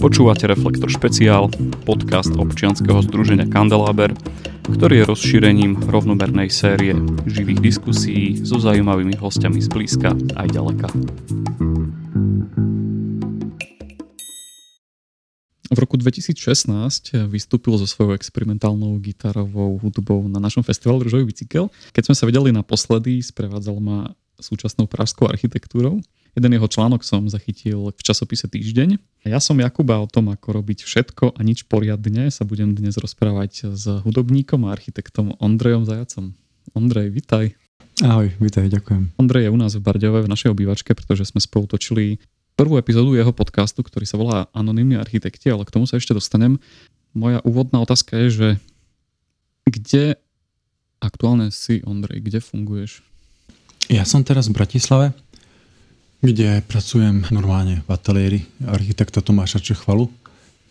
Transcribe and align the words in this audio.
Počúvate 0.00 0.48
Reflektor 0.48 0.88
špeciál, 0.88 1.52
podcast 1.84 2.32
občianskeho 2.32 3.04
združenia 3.04 3.44
Kandeláber, 3.44 4.16
ktorý 4.64 5.04
je 5.04 5.08
rozšírením 5.12 5.76
rovnomernej 5.92 6.48
série 6.48 6.96
živých 7.28 7.60
diskusí 7.60 8.40
so 8.40 8.56
zaujímavými 8.56 9.20
hostiami 9.20 9.60
z 9.60 9.68
blízka 9.68 10.16
aj 10.40 10.48
ďaleka. 10.56 10.88
V 15.68 15.76
roku 15.76 16.00
2016 16.00 17.20
vystúpil 17.28 17.76
so 17.76 17.84
svojou 17.84 18.16
experimentálnou 18.16 18.96
gitarovou 19.04 19.76
hudbou 19.84 20.24
na 20.32 20.40
našom 20.40 20.64
festivale 20.64 21.04
Ružový 21.04 21.28
bicykel. 21.28 21.68
Keď 21.92 22.08
sme 22.08 22.16
sa 22.16 22.24
videli 22.24 22.56
naposledy, 22.56 23.20
sprevádzal 23.20 23.76
ma 23.76 24.16
súčasnou 24.40 24.88
pražskou 24.88 25.28
architektúrou 25.28 26.00
Jeden 26.38 26.54
jeho 26.54 26.70
článok 26.70 27.02
som 27.02 27.26
zachytil 27.26 27.90
v 27.90 28.00
časopise 28.06 28.46
Týždeň. 28.46 29.02
Ja 29.26 29.42
som 29.42 29.58
Jakuba 29.58 29.98
o 29.98 30.06
tom, 30.06 30.30
ako 30.30 30.62
robiť 30.62 30.86
všetko 30.86 31.34
a 31.34 31.40
nič 31.42 31.66
poriadne 31.66 32.30
sa 32.30 32.46
budem 32.46 32.78
dnes 32.78 32.94
rozprávať 32.94 33.74
s 33.74 33.84
hudobníkom 34.06 34.62
a 34.62 34.70
architektom 34.70 35.34
Ondrejom 35.42 35.82
Zajacom. 35.82 36.38
Ondrej, 36.70 37.10
vitaj. 37.10 37.50
Ahoj, 38.06 38.30
vitaj, 38.38 38.70
ďakujem. 38.70 39.18
Ondrej 39.18 39.50
je 39.50 39.50
u 39.50 39.58
nás 39.58 39.74
v 39.74 39.82
Barďove 39.82 40.22
v 40.22 40.30
našej 40.30 40.54
obývačke, 40.54 40.94
pretože 40.94 41.26
sme 41.26 41.42
spolu 41.42 41.66
točili 41.66 42.22
prvú 42.54 42.78
epizódu 42.78 43.18
jeho 43.18 43.34
podcastu, 43.34 43.82
ktorý 43.82 44.06
sa 44.06 44.14
volá 44.14 44.38
Anonymní 44.54 44.94
architekti, 45.02 45.50
ale 45.50 45.66
k 45.66 45.74
tomu 45.74 45.90
sa 45.90 45.98
ešte 45.98 46.14
dostanem. 46.14 46.62
Moja 47.10 47.42
úvodná 47.42 47.82
otázka 47.82 48.14
je, 48.22 48.28
že 48.30 48.48
kde 49.66 50.14
aktuálne 51.02 51.50
si, 51.50 51.82
Ondrej, 51.82 52.22
kde 52.22 52.38
funguješ? 52.38 53.02
Ja 53.90 54.06
som 54.06 54.22
teraz 54.22 54.46
v 54.46 54.54
Bratislave, 54.54 55.10
kde 56.20 56.60
pracujem 56.68 57.24
normálne 57.32 57.80
v 57.80 57.88
ateliéri 57.88 58.40
architekta 58.68 59.24
Tomáša 59.24 59.56
Čechvalu, 59.56 60.12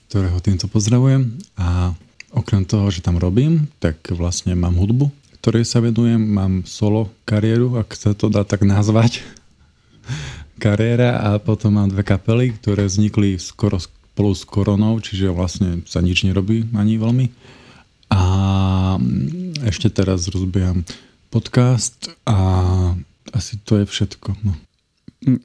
ktorého 0.10 0.38
týmto 0.46 0.70
pozdravujem. 0.70 1.26
A 1.58 1.98
okrem 2.30 2.62
toho, 2.62 2.94
že 2.94 3.02
tam 3.02 3.18
robím, 3.18 3.66
tak 3.82 3.98
vlastne 4.14 4.54
mám 4.54 4.78
hudbu, 4.78 5.10
ktorej 5.42 5.66
sa 5.66 5.82
venujem, 5.82 6.22
mám 6.22 6.62
solo 6.70 7.10
kariéru, 7.26 7.82
ak 7.82 7.90
sa 7.98 8.14
to 8.14 8.30
dá 8.30 8.46
tak 8.46 8.62
nazvať, 8.62 9.26
kariéra 10.64 11.18
a 11.18 11.42
potom 11.42 11.82
mám 11.82 11.90
dve 11.90 12.06
kapely, 12.06 12.54
ktoré 12.62 12.86
vznikli 12.86 13.42
skoro 13.42 13.82
spolu 13.82 14.38
s 14.38 14.46
koronou, 14.46 15.02
čiže 15.02 15.34
vlastne 15.34 15.82
sa 15.90 16.06
nič 16.06 16.30
nerobí 16.30 16.70
ani 16.78 17.02
veľmi. 17.02 17.26
A 18.14 18.22
ešte 19.66 19.90
teraz 19.90 20.30
rozbieham 20.30 20.86
podcast 21.34 22.14
a 22.30 22.38
asi 23.34 23.58
to 23.66 23.82
je 23.82 23.86
všetko. 23.90 24.34
No 24.46 24.69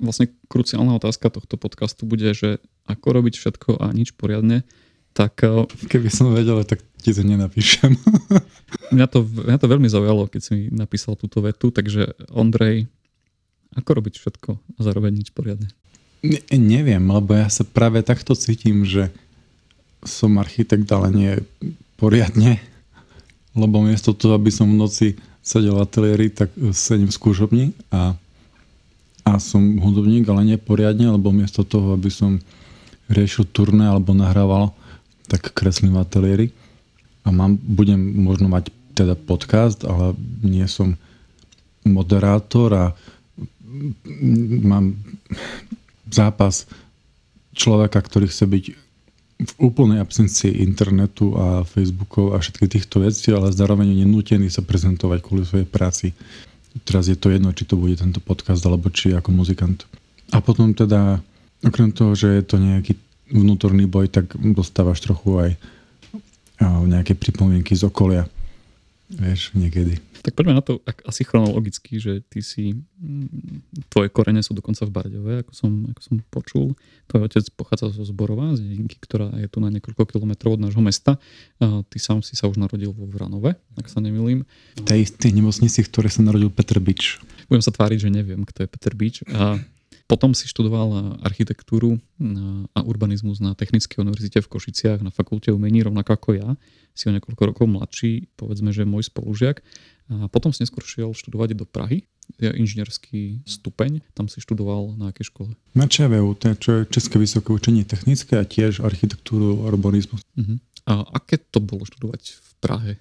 vlastne 0.00 0.32
kruciálna 0.48 0.96
otázka 0.96 1.28
tohto 1.28 1.60
podcastu 1.60 2.08
bude, 2.08 2.32
že 2.32 2.62
ako 2.88 3.20
robiť 3.20 3.34
všetko 3.36 3.70
a 3.82 3.92
nič 3.92 4.16
poriadne, 4.16 4.64
tak... 5.12 5.44
Eh, 5.44 5.68
Keby 5.92 6.08
som 6.08 6.32
vedel, 6.32 6.64
tak 6.64 6.80
ti 7.04 7.12
to 7.12 7.20
nenapíšem. 7.20 8.00
mňa, 8.96 9.06
to, 9.12 9.28
mňa 9.28 9.58
to 9.60 9.66
veľmi 9.68 9.88
zaujalo, 9.92 10.32
keď 10.32 10.40
si 10.40 10.50
mi 10.56 10.62
napísal 10.72 11.20
túto 11.20 11.44
vetu, 11.44 11.68
takže 11.68 12.16
Ondrej, 12.32 12.88
ako 13.76 13.90
robiť 14.00 14.14
všetko 14.16 14.50
a 14.56 14.80
zároveň 14.80 15.20
nič 15.20 15.28
poriadne? 15.36 15.68
Ne, 16.24 16.40
neviem, 16.56 17.04
lebo 17.04 17.36
ja 17.36 17.52
sa 17.52 17.68
práve 17.68 18.00
takto 18.00 18.32
cítim, 18.32 18.88
že 18.88 19.12
som 20.00 20.40
architekt, 20.40 20.88
ale 20.88 21.12
nie 21.12 21.32
poriadne, 22.00 22.60
lebo 23.52 23.84
miesto 23.84 24.16
toho, 24.16 24.40
aby 24.40 24.48
som 24.48 24.68
v 24.68 24.80
noci 24.80 25.08
sedel 25.44 25.76
ateliéri, 25.76 26.32
tak 26.32 26.48
sedím 26.72 27.12
v 27.12 27.16
skúšobni 27.20 27.64
a 27.92 28.16
a 29.24 29.40
som 29.40 29.80
hudobník, 29.80 30.28
ale 30.28 30.44
nie 30.44 30.58
poriadne, 30.60 31.16
lebo 31.16 31.32
miesto 31.32 31.64
toho, 31.64 31.96
aby 31.96 32.12
som 32.12 32.36
riešil 33.08 33.48
turné 33.48 33.88
alebo 33.88 34.12
nahrával, 34.12 34.76
tak 35.28 35.52
kreslím 35.56 35.96
v. 35.96 36.52
A 37.24 37.32
mám, 37.32 37.56
budem 37.56 37.96
možno 37.96 38.52
mať 38.52 38.68
teda 38.92 39.16
podcast, 39.16 39.80
ale 39.82 40.12
nie 40.44 40.68
som 40.68 40.94
moderátor 41.88 42.68
a 42.76 42.84
mám 44.60 44.94
zápas 46.12 46.68
človeka, 47.56 47.98
ktorý 48.04 48.28
chce 48.28 48.44
byť 48.44 48.64
v 49.34 49.52
úplnej 49.58 49.98
absencii 49.98 50.62
internetu 50.62 51.34
a 51.34 51.66
Facebookov 51.66 52.32
a 52.32 52.38
všetkých 52.38 52.70
týchto 52.70 53.02
vecí, 53.02 53.34
ale 53.34 53.50
zároveň 53.50 53.90
je 53.90 54.06
nenútený 54.06 54.46
sa 54.52 54.62
prezentovať 54.62 55.18
kvôli 55.20 55.42
svojej 55.42 55.66
práci 55.66 56.14
teraz 56.82 57.06
je 57.06 57.14
to 57.14 57.30
jedno, 57.30 57.54
či 57.54 57.62
to 57.62 57.78
bude 57.78 57.94
tento 57.94 58.18
podcast, 58.18 58.66
alebo 58.66 58.90
či 58.90 59.14
ako 59.14 59.30
muzikant. 59.30 59.86
A 60.34 60.42
potom 60.42 60.74
teda, 60.74 61.22
okrem 61.62 61.94
toho, 61.94 62.18
že 62.18 62.40
je 62.40 62.42
to 62.42 62.58
nejaký 62.58 62.98
vnútorný 63.30 63.86
boj, 63.86 64.10
tak 64.10 64.34
dostávaš 64.34 64.98
trochu 65.06 65.30
aj 65.38 65.50
nejaké 66.64 67.14
pripomienky 67.14 67.78
z 67.78 67.86
okolia. 67.86 68.26
Vieš, 69.10 69.54
niekedy. 69.54 70.00
Tak 70.24 70.32
poďme 70.32 70.56
na 70.56 70.64
to 70.64 70.80
ak, 70.88 71.04
asi 71.04 71.20
chronologicky, 71.20 72.00
že 72.00 72.24
ty 72.24 72.40
si, 72.40 72.72
mm, 72.80 73.84
tvoje 73.92 74.08
korene 74.08 74.40
sú 74.40 74.56
dokonca 74.56 74.88
v 74.88 74.94
Barďove, 74.96 75.32
ako 75.44 75.52
som, 75.52 75.70
ako 75.92 76.00
som 76.00 76.14
počul. 76.32 76.66
Tvoj 77.12 77.28
otec 77.28 77.44
pochádza 77.52 77.92
zo 77.92 78.08
Zborova, 78.08 78.56
z 78.56 78.64
dedinky, 78.64 78.96
ktorá 78.96 79.36
je 79.36 79.52
tu 79.52 79.60
na 79.60 79.68
niekoľko 79.68 80.08
kilometrov 80.08 80.56
od 80.56 80.64
nášho 80.64 80.80
mesta. 80.80 81.20
Ty 81.60 81.96
sám 82.00 82.24
si 82.24 82.40
sa 82.40 82.48
už 82.48 82.56
narodil 82.56 82.96
vo 82.96 83.04
Vranove, 83.04 83.60
ak 83.76 83.86
sa 83.92 84.00
nemýlim. 84.00 84.48
V 84.80 84.82
tej 84.88 85.04
istej 85.04 85.36
nemocnici, 85.36 85.84
v 85.84 85.90
ktorej 85.92 86.16
sa 86.16 86.24
narodil 86.24 86.48
Petr 86.48 86.80
Bič. 86.80 87.20
Budem 87.52 87.60
sa 87.60 87.76
tváriť, 87.76 88.08
že 88.08 88.10
neviem, 88.10 88.48
kto 88.48 88.64
je 88.64 88.68
Peter 88.72 88.96
Bič. 88.96 89.20
A 89.28 89.60
potom 90.04 90.36
si 90.36 90.44
študoval 90.44 91.20
architektúru 91.24 91.96
a 92.76 92.80
urbanizmus 92.84 93.40
na 93.40 93.56
Technickej 93.56 94.04
univerzite 94.04 94.44
v 94.44 94.50
Košiciach 94.52 95.00
na 95.00 95.08
fakulte 95.08 95.48
umení, 95.48 95.80
rovnako 95.80 96.10
ako 96.12 96.30
ja. 96.36 96.48
Si 96.92 97.08
o 97.08 97.14
niekoľko 97.16 97.42
rokov 97.48 97.66
mladší, 97.66 98.28
povedzme, 98.36 98.68
že 98.70 98.84
môj 98.84 99.08
spolužiak. 99.08 99.64
A 100.12 100.28
potom 100.28 100.52
si 100.52 100.60
neskôr 100.60 100.84
šiel 100.84 101.16
študovať 101.16 101.56
do 101.56 101.64
Prahy, 101.64 102.04
inžinierský 102.36 103.40
stupeň. 103.48 104.04
Tam 104.12 104.28
si 104.28 104.44
študoval 104.44 105.00
na 105.00 105.08
akej 105.08 105.32
škole? 105.32 105.56
Na 105.72 105.88
ČVU, 105.88 106.36
to 106.36 106.52
je 106.52 106.54
čo 106.60 106.70
je 106.76 106.80
České 106.92 107.16
vysoké 107.16 107.56
učenie 107.56 107.88
technické 107.88 108.36
a 108.36 108.44
tiež 108.44 108.84
architektúru 108.84 109.64
a 109.64 109.72
urbanizmus. 109.72 110.20
Uh-huh. 110.36 110.60
A 110.84 111.00
aké 111.16 111.40
to 111.40 111.64
bolo 111.64 111.88
študovať 111.88 112.36
v 112.36 112.50
Prahe? 112.60 112.92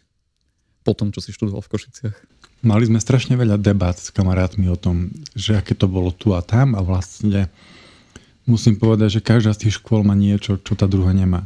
Po 0.83 0.91
tom, 0.91 1.15
čo 1.15 1.23
si 1.23 1.31
študoval 1.31 1.63
v 1.63 1.71
Košiciach? 1.71 2.15
Mali 2.63 2.87
sme 2.87 2.99
strašne 2.99 3.35
veľa 3.35 3.59
debát 3.59 3.95
s 3.95 4.07
kamarátmi 4.07 4.71
o 4.71 4.79
tom, 4.79 5.11
že 5.35 5.59
aké 5.59 5.75
to 5.75 5.87
bolo 5.87 6.15
tu 6.15 6.31
a 6.31 6.39
tam 6.39 6.75
a 6.75 6.83
vlastne 6.83 7.51
musím 8.47 8.79
povedať, 8.79 9.19
že 9.19 9.25
každá 9.25 9.51
z 9.51 9.67
tých 9.67 9.83
škôl 9.83 10.03
má 10.07 10.15
niečo, 10.15 10.55
čo 10.59 10.75
tá 10.75 10.87
druhá 10.87 11.11
nemá. 11.11 11.43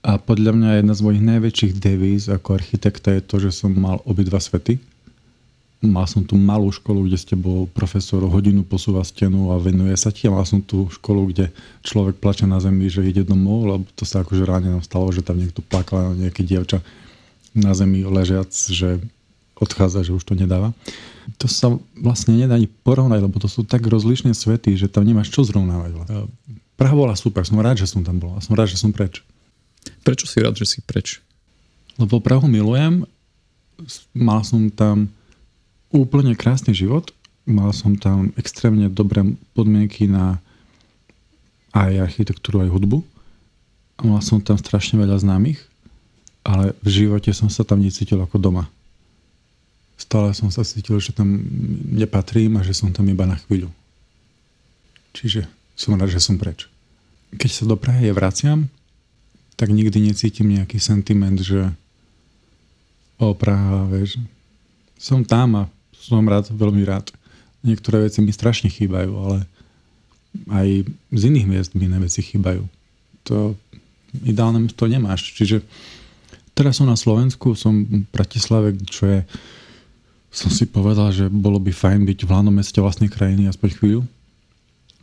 A 0.00 0.16
podľa 0.16 0.56
mňa 0.56 0.70
jedna 0.80 0.94
z 0.96 1.04
mojich 1.06 1.22
najväčších 1.22 1.72
devíz 1.76 2.26
ako 2.26 2.56
architekta 2.56 3.14
je 3.14 3.22
to, 3.22 3.36
že 3.36 3.50
som 3.52 3.70
mal 3.76 4.02
obidva 4.08 4.40
svety. 4.40 4.80
Mal 5.80 6.04
som 6.10 6.24
tú 6.24 6.36
malú 6.36 6.68
školu, 6.72 7.08
kde 7.08 7.16
ste 7.20 7.34
bol 7.36 7.70
profesor, 7.70 8.20
hodinu 8.24 8.64
posúva 8.64 9.00
stenu 9.04 9.52
a 9.52 9.60
venuje 9.60 9.96
sa 9.96 10.12
ti. 10.12 10.28
Mal 10.28 10.44
som 10.44 10.60
tú 10.60 10.88
školu, 10.92 11.32
kde 11.32 11.52
človek 11.84 12.20
plače 12.20 12.44
na 12.48 12.60
zemi, 12.60 12.88
že 12.88 13.04
ide 13.04 13.24
domov, 13.24 13.70
lebo 13.70 13.84
to 13.96 14.04
sa 14.04 14.20
akože 14.24 14.44
ráne 14.44 14.68
nám 14.72 14.84
stalo, 14.84 15.08
že 15.14 15.24
tam 15.24 15.40
niekto 15.40 15.64
plakal 15.64 16.12
na 16.12 16.26
nejaké 16.26 16.44
dievča 16.44 16.82
na 17.54 17.74
zemi 17.74 18.06
ležiac, 18.06 18.50
že 18.50 19.02
odchádza, 19.60 20.06
že 20.08 20.16
už 20.16 20.24
to 20.24 20.34
nedáva. 20.34 20.72
To 21.36 21.46
sa 21.46 21.76
vlastne 22.00 22.34
nedá 22.34 22.56
ani 22.56 22.66
porovnať, 22.66 23.20
lebo 23.20 23.36
to 23.36 23.46
sú 23.46 23.62
tak 23.62 23.84
rozlišné 23.84 24.32
svety, 24.32 24.74
že 24.74 24.88
tam 24.88 25.04
nemáš 25.04 25.28
čo 25.30 25.44
zrovnávať. 25.44 25.90
Vlastne. 25.94 26.16
Praha 26.80 26.96
bola 26.96 27.12
super, 27.12 27.44
som 27.44 27.60
rád, 27.60 27.84
že 27.84 27.90
som 27.90 28.00
tam 28.00 28.16
bol 28.16 28.32
a 28.34 28.40
som 28.40 28.56
rád, 28.56 28.72
že 28.72 28.80
som 28.80 28.88
preč. 28.88 29.20
Prečo 30.00 30.24
si 30.24 30.40
rád, 30.40 30.56
že 30.56 30.64
si 30.64 30.78
preč? 30.80 31.20
Lebo 32.00 32.24
Prahu 32.24 32.48
milujem, 32.48 33.04
mal 34.16 34.40
som 34.40 34.72
tam 34.72 35.12
úplne 35.92 36.32
krásny 36.32 36.72
život, 36.72 37.12
mal 37.44 37.76
som 37.76 38.00
tam 38.00 38.32
extrémne 38.40 38.88
dobré 38.88 39.20
podmienky 39.52 40.08
na 40.08 40.40
aj 41.76 42.10
architektúru, 42.10 42.64
aj 42.64 42.72
hudbu. 42.72 42.98
A 44.00 44.08
mal 44.08 44.24
som 44.24 44.40
tam 44.40 44.56
strašne 44.56 44.96
veľa 44.96 45.20
známych, 45.20 45.60
ale 46.46 46.72
v 46.80 46.88
živote 46.88 47.30
som 47.36 47.52
sa 47.52 47.62
tam 47.66 47.80
necítil 47.84 48.20
ako 48.20 48.40
doma 48.40 48.64
stále 50.00 50.32
som 50.32 50.48
sa 50.48 50.64
cítil, 50.64 50.96
že 50.96 51.12
tam 51.12 51.28
nepatrím 51.92 52.56
a 52.56 52.64
že 52.64 52.72
som 52.72 52.88
tam 52.88 53.04
iba 53.12 53.28
na 53.28 53.36
chvíľu. 53.36 53.68
Čiže 55.12 55.44
som 55.76 56.00
rád, 56.00 56.16
že 56.16 56.24
som 56.24 56.40
preč. 56.40 56.64
Keď 57.36 57.50
sa 57.52 57.64
do 57.68 57.76
Prahy 57.76 58.08
vraciam, 58.10 58.72
tak 59.60 59.68
nikdy 59.68 60.00
necítim 60.00 60.48
nejaký 60.48 60.80
sentiment, 60.80 61.36
že 61.36 61.68
o 63.20 63.36
Praha, 63.36 63.84
vieš, 63.92 64.16
som 64.96 65.20
tam 65.20 65.48
a 65.54 65.62
som 65.92 66.24
rád, 66.24 66.48
veľmi 66.48 66.80
rád. 66.88 67.12
Niektoré 67.60 68.08
veci 68.08 68.24
mi 68.24 68.32
strašne 68.32 68.72
chýbajú, 68.72 69.12
ale 69.12 69.38
aj 70.48 70.68
z 71.12 71.22
iných 71.28 71.46
miest 71.46 71.70
mi 71.76 71.84
iné 71.84 72.00
veci 72.00 72.24
chýbajú. 72.24 72.64
To 73.28 73.52
ideálne 74.24 74.64
to 74.72 74.88
nemáš. 74.88 75.36
Čiže 75.36 75.60
teraz 76.60 76.76
som 76.76 76.84
na 76.84 77.00
Slovensku, 77.00 77.56
som 77.56 77.88
v 77.88 78.04
Bratislave, 78.12 78.76
čo 78.84 79.08
je 79.08 79.20
som 80.30 80.46
si 80.46 80.62
povedal, 80.62 81.10
že 81.10 81.26
bolo 81.26 81.58
by 81.58 81.74
fajn 81.74 82.06
byť 82.06 82.18
v 82.22 82.30
hlavnom 82.30 82.54
meste 82.54 82.78
vlastnej 82.78 83.10
krajiny 83.10 83.50
aspoň 83.50 83.68
chvíľu, 83.74 84.02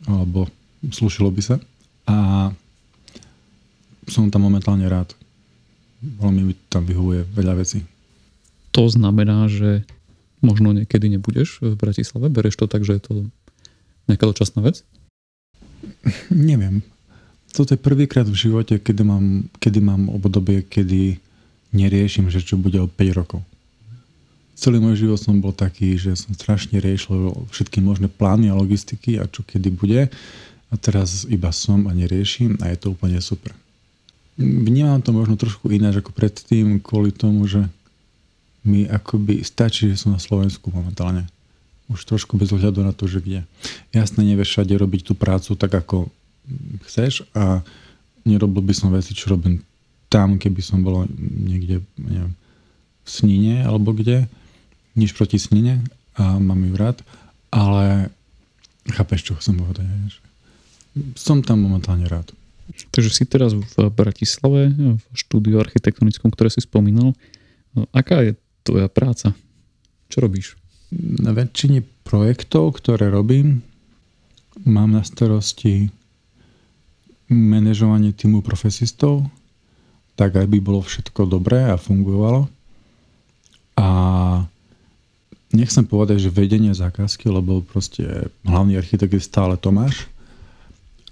alebo 0.08 0.48
slušilo 0.88 1.28
by 1.28 1.42
sa. 1.44 1.56
A 2.08 2.48
som 4.08 4.32
tam 4.32 4.48
momentálne 4.48 4.88
rád. 4.88 5.12
Veľmi 6.00 6.48
mi 6.48 6.54
tam 6.72 6.88
vyhovuje 6.88 7.28
veľa 7.36 7.60
vecí. 7.60 7.84
To 8.72 8.88
znamená, 8.88 9.52
že 9.52 9.84
možno 10.40 10.72
niekedy 10.72 11.12
nebudeš 11.12 11.60
v 11.60 11.76
Bratislave? 11.76 12.32
Bereš 12.32 12.56
to 12.56 12.64
tak, 12.64 12.88
že 12.88 12.96
je 12.96 13.02
to 13.04 13.12
nejaká 14.08 14.24
dočasná 14.24 14.64
vec? 14.64 14.80
Neviem. 16.32 16.80
Toto 17.52 17.76
je 17.76 17.80
prvýkrát 17.80 18.24
v 18.24 18.38
živote, 18.48 18.80
kedy 18.80 19.02
mám, 19.04 19.44
kedy 19.60 19.84
mám 19.84 20.08
obdobie, 20.08 20.64
kedy 20.64 21.20
neriešim, 21.72 22.32
že 22.32 22.40
čo 22.40 22.56
bude 22.56 22.80
o 22.80 22.88
5 22.88 23.18
rokov. 23.18 23.40
Celý 24.58 24.82
môj 24.82 25.06
život 25.06 25.22
som 25.22 25.38
bol 25.38 25.54
taký, 25.54 25.94
že 25.94 26.18
som 26.18 26.34
strašne 26.34 26.82
riešil 26.82 27.46
všetky 27.54 27.78
možné 27.78 28.10
plány 28.10 28.50
a 28.50 28.58
logistiky 28.58 29.14
a 29.22 29.30
čo 29.30 29.46
kedy 29.46 29.70
bude. 29.70 30.10
A 30.68 30.74
teraz 30.74 31.22
iba 31.30 31.54
som 31.54 31.86
a 31.86 31.94
neriešim 31.94 32.58
a 32.58 32.74
je 32.74 32.76
to 32.82 32.92
úplne 32.92 33.22
super. 33.22 33.54
Vnímam 34.38 34.98
to 34.98 35.14
možno 35.14 35.38
trošku 35.38 35.70
ináč 35.70 36.02
ako 36.02 36.10
predtým 36.10 36.82
kvôli 36.82 37.14
tomu, 37.14 37.46
že 37.46 37.62
mi 38.66 38.84
akoby 38.84 39.46
stačí, 39.46 39.88
že 39.94 40.02
som 40.02 40.14
na 40.14 40.20
Slovensku 40.20 40.74
momentálne. 40.74 41.30
Už 41.88 42.04
trošku 42.04 42.36
bez 42.36 42.52
ohľadu 42.52 42.84
na 42.84 42.92
to, 42.92 43.08
že 43.08 43.22
kde. 43.22 43.46
Jasne 43.94 44.26
nevieš 44.26 44.58
všade 44.58 44.74
robiť 44.76 45.08
tú 45.08 45.12
prácu 45.14 45.54
tak, 45.56 45.72
ako 45.72 46.10
chceš 46.84 47.24
a 47.32 47.62
nerobil 48.26 48.60
by 48.60 48.74
som 48.74 48.92
veci, 48.92 49.16
čo 49.16 49.32
robím 49.32 49.64
tam, 50.08 50.40
keby 50.40 50.60
som 50.64 50.80
bol 50.80 51.04
niekde 51.20 51.84
neviem, 52.00 52.32
v 53.04 53.08
Snine 53.08 53.64
alebo 53.64 53.92
kde. 53.92 54.28
Nič 54.98 55.14
proti 55.14 55.38
Snine 55.38 55.84
a 56.18 56.40
mám 56.42 56.58
ju 56.64 56.74
rád, 56.74 57.00
ale 57.54 58.10
chápeš, 58.88 59.30
čo 59.30 59.38
chcem 59.38 59.60
povedať. 59.60 59.86
Som 61.14 61.46
tam 61.46 61.62
momentálne 61.62 62.08
rád. 62.10 62.34
Takže 62.92 63.10
si 63.14 63.24
teraz 63.24 63.54
v 63.56 63.74
Bratislave, 63.88 64.74
v 64.74 65.14
štúdiu 65.16 65.56
architektonickom, 65.62 66.28
ktoré 66.34 66.52
si 66.52 66.60
spomínal. 66.60 67.16
Aká 67.94 68.20
je 68.20 68.36
tvoja 68.66 68.90
práca? 68.90 69.32
Čo 70.12 70.24
robíš? 70.24 70.58
Na 70.92 71.32
väčšine 71.36 71.84
projektov, 72.04 72.80
ktoré 72.80 73.12
robím, 73.12 73.60
mám 74.64 74.92
na 74.92 75.04
starosti 75.04 75.92
manažovanie 77.28 78.16
týmu 78.16 78.40
profesistov, 78.40 79.28
tak 80.18 80.34
aby 80.34 80.58
bolo 80.58 80.82
všetko 80.82 81.30
dobré 81.30 81.70
a 81.70 81.78
fungovalo. 81.78 82.50
A 83.78 83.88
nechcem 85.54 85.86
povedať, 85.86 86.26
že 86.26 86.34
vedenie 86.34 86.74
zákazky, 86.74 87.30
lebo 87.30 87.62
proste 87.62 88.26
hlavný 88.42 88.74
architekt 88.74 89.14
je 89.14 89.22
stále 89.22 89.54
Tomáš, 89.54 90.10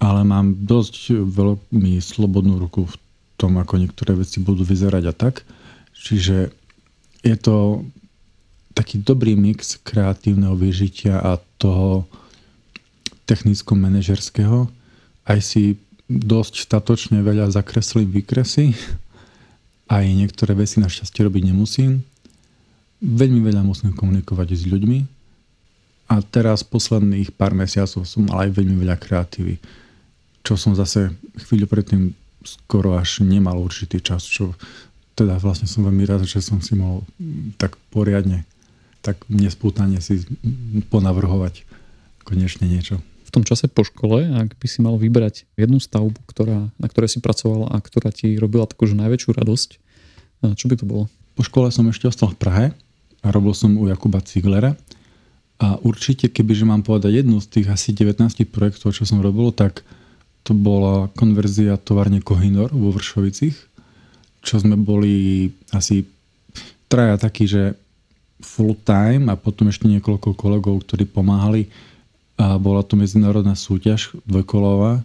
ale 0.03 0.27
mám 0.27 0.59
dosť 0.59 1.23
veľmi 1.23 2.03
slobodnú 2.03 2.59
ruku 2.59 2.91
v 2.91 2.99
tom, 3.39 3.63
ako 3.63 3.79
niektoré 3.79 4.19
veci 4.19 4.43
budú 4.43 4.67
vyzerať 4.67 5.05
a 5.07 5.15
tak. 5.15 5.47
Čiže 5.95 6.51
je 7.23 7.37
to 7.39 7.87
taký 8.75 9.01
dobrý 9.01 9.39
mix 9.39 9.79
kreatívneho 9.81 10.59
vyžitia 10.59 11.23
a 11.23 11.39
toho 11.63 12.11
technicko-manažerského. 13.25 14.69
Aj 15.27 15.39
si 15.39 15.79
dosť 16.07 16.67
statočne 16.67 17.23
veľa 17.23 17.51
zakreslím 17.51 18.11
vykresy. 18.23 18.75
Aj 19.87 20.03
niektoré 20.03 20.55
veci 20.55 20.83
našťastie 20.83 21.27
robiť 21.27 21.51
nemusím. 21.51 22.03
Veľmi 23.03 23.43
veľa 23.43 23.63
musím 23.63 23.95
komunikovať 23.95 24.59
s 24.59 24.65
ľuďmi. 24.67 24.99
A 26.07 26.23
teraz 26.23 26.63
posledných 26.63 27.35
pár 27.35 27.55
mesiacov 27.55 28.07
som 28.07 28.31
mal 28.31 28.47
aj 28.47 28.51
veľmi 28.55 28.79
veľa 28.79 28.97
kreatívy 28.99 29.59
čo 30.47 30.55
som 30.55 30.79
zase 30.79 31.11
chvíľu 31.51 31.67
predtým 31.67 32.15
skoro 32.47 32.95
až 32.95 33.27
nemal 33.27 33.59
určitý 33.59 33.99
čas, 33.99 34.23
čo 34.23 34.55
teda 35.19 35.43
vlastne 35.43 35.67
som 35.67 35.83
veľmi 35.83 36.07
rád, 36.07 36.23
že 36.23 36.39
som 36.39 36.63
si 36.63 36.79
mohol 36.79 37.03
tak 37.59 37.75
poriadne, 37.91 38.47
tak 39.03 39.19
nespútane 39.27 39.99
si 39.99 40.23
ponavrhovať 40.87 41.67
konečne 42.23 42.71
niečo. 42.71 43.03
Tom 43.37 43.45
čase 43.45 43.69
po 43.69 43.85
škole, 43.85 44.33
ak 44.33 44.57
by 44.57 44.65
si 44.65 44.81
mal 44.81 44.97
vybrať 44.97 45.45
jednu 45.61 45.77
stavbu, 45.77 46.17
ktorá, 46.25 46.73
na 46.81 46.87
ktorej 46.89 47.13
si 47.13 47.19
pracoval 47.21 47.69
a 47.69 47.77
ktorá 47.85 48.09
ti 48.09 48.33
robila 48.41 48.65
takú 48.65 48.89
najväčšiu 48.89 49.37
radosť, 49.37 49.71
čo 50.57 50.65
by 50.73 50.75
to 50.81 50.89
bolo? 50.89 51.05
Po 51.37 51.45
škole 51.45 51.69
som 51.69 51.85
ešte 51.93 52.09
ostal 52.09 52.33
v 52.33 52.41
Prahe 52.41 52.67
a 53.21 53.27
robil 53.29 53.53
som 53.53 53.77
u 53.77 53.93
Jakuba 53.93 54.25
Ciglera. 54.25 54.73
A 55.61 55.77
určite, 55.85 56.33
kebyže 56.33 56.65
mám 56.65 56.81
povedať 56.81 57.21
jednu 57.21 57.37
z 57.45 57.61
tých 57.61 57.69
asi 57.69 57.93
19 57.93 58.25
projektov, 58.49 58.97
čo 58.97 59.05
som 59.05 59.21
robil, 59.21 59.53
tak 59.53 59.85
to 60.41 60.57
bola 60.57 61.13
konverzia 61.13 61.77
továrne 61.77 62.25
Kohinor 62.25 62.73
vo 62.73 62.89
Vršovicích, 62.89 63.57
čo 64.41 64.55
sme 64.57 64.81
boli 64.81 65.53
asi 65.77 66.09
traja 66.89 67.21
takí, 67.21 67.45
že 67.45 67.77
full 68.41 68.81
time 68.81 69.29
a 69.29 69.37
potom 69.37 69.69
ešte 69.69 69.93
niekoľko 69.93 70.33
kolegov, 70.33 70.89
ktorí 70.89 71.05
pomáhali 71.05 71.69
a 72.37 72.61
bola 72.61 72.85
to 72.85 73.01
medzinárodná 73.01 73.57
súťaž 73.57 74.13
dvojkolová, 74.29 75.01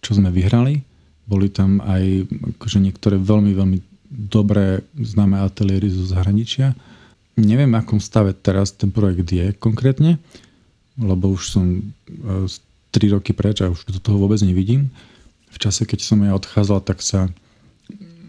čo 0.00 0.16
sme 0.16 0.32
vyhrali. 0.32 0.84
Boli 1.28 1.52
tam 1.52 1.84
aj 1.84 2.26
akože 2.56 2.78
niektoré 2.80 3.20
veľmi, 3.20 3.52
veľmi 3.52 3.78
dobré 4.08 4.84
známe 4.96 5.40
ateliéry 5.40 5.88
zo 5.88 6.04
zahraničia. 6.04 6.76
Neviem, 7.36 7.72
akom 7.72 8.00
stave 8.00 8.36
teraz 8.36 8.76
ten 8.76 8.92
projekt 8.92 9.28
je 9.32 9.56
konkrétne, 9.56 10.20
lebo 11.00 11.32
už 11.32 11.48
som 11.48 11.64
e, 11.80 12.44
3 12.92 13.16
roky 13.16 13.32
preč 13.32 13.64
a 13.64 13.72
už 13.72 13.88
do 13.88 14.00
toho 14.00 14.20
vôbec 14.20 14.40
nevidím. 14.44 14.92
V 15.48 15.56
čase, 15.56 15.88
keď 15.88 16.04
som 16.04 16.20
ja 16.20 16.36
odchádzal, 16.36 16.84
tak 16.84 17.00
sa 17.00 17.32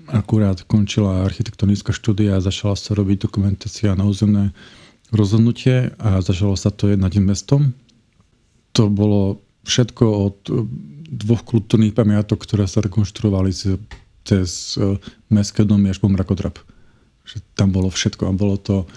akurát 0.07 0.63
končila 0.63 1.27
architektonická 1.27 1.91
štúdia 1.91 2.39
a 2.39 2.43
začala 2.43 2.75
sa 2.79 2.95
robiť 2.95 3.27
dokumentácia 3.27 3.95
na 3.95 4.07
územné 4.07 4.55
rozhodnutie 5.11 5.91
a 5.99 6.19
začalo 6.23 6.55
sa 6.55 6.71
to 6.71 6.91
jednať 6.91 7.19
mestom. 7.19 7.75
To 8.73 8.89
bolo 8.89 9.41
všetko 9.65 10.05
od 10.05 10.37
dvoch 11.13 11.45
kultúrnych 11.45 11.93
pamiatok, 11.93 12.41
ktoré 12.43 12.65
sa 12.65 12.81
rekonštruovali 12.81 13.53
cez, 13.53 13.77
cez 14.25 14.49
e, 14.81 14.97
mestské 15.29 15.61
domy 15.61 15.93
až 15.93 16.01
po 16.01 16.09
mrakodrap. 16.09 16.57
Že 17.23 17.37
tam 17.53 17.69
bolo 17.69 17.93
všetko 17.93 18.27
a 18.27 18.33
bolo 18.33 18.57
to 18.57 18.89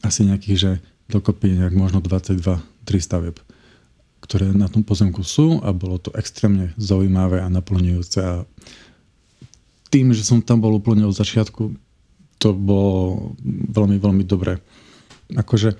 asi 0.00 0.24
nejakých, 0.24 0.58
že 0.58 0.70
dokopy 1.12 1.52
nejak 1.60 1.76
možno 1.76 2.00
22-3 2.00 2.64
staveb 2.98 3.36
ktoré 4.24 4.56
na 4.56 4.72
tom 4.72 4.80
pozemku 4.80 5.20
sú 5.20 5.60
a 5.60 5.68
bolo 5.76 6.00
to 6.00 6.08
extrémne 6.16 6.72
zaujímavé 6.80 7.44
a 7.44 7.52
naplňujúce 7.52 8.18
a 8.24 8.48
tým, 9.92 10.16
že 10.16 10.24
som 10.24 10.40
tam 10.40 10.64
bol 10.64 10.72
úplne 10.72 11.04
od 11.04 11.12
začiatku, 11.12 11.76
to 12.40 12.48
bolo 12.56 13.30
veľmi, 13.44 14.00
veľmi 14.00 14.24
dobré. 14.24 14.58
Akože 15.34 15.76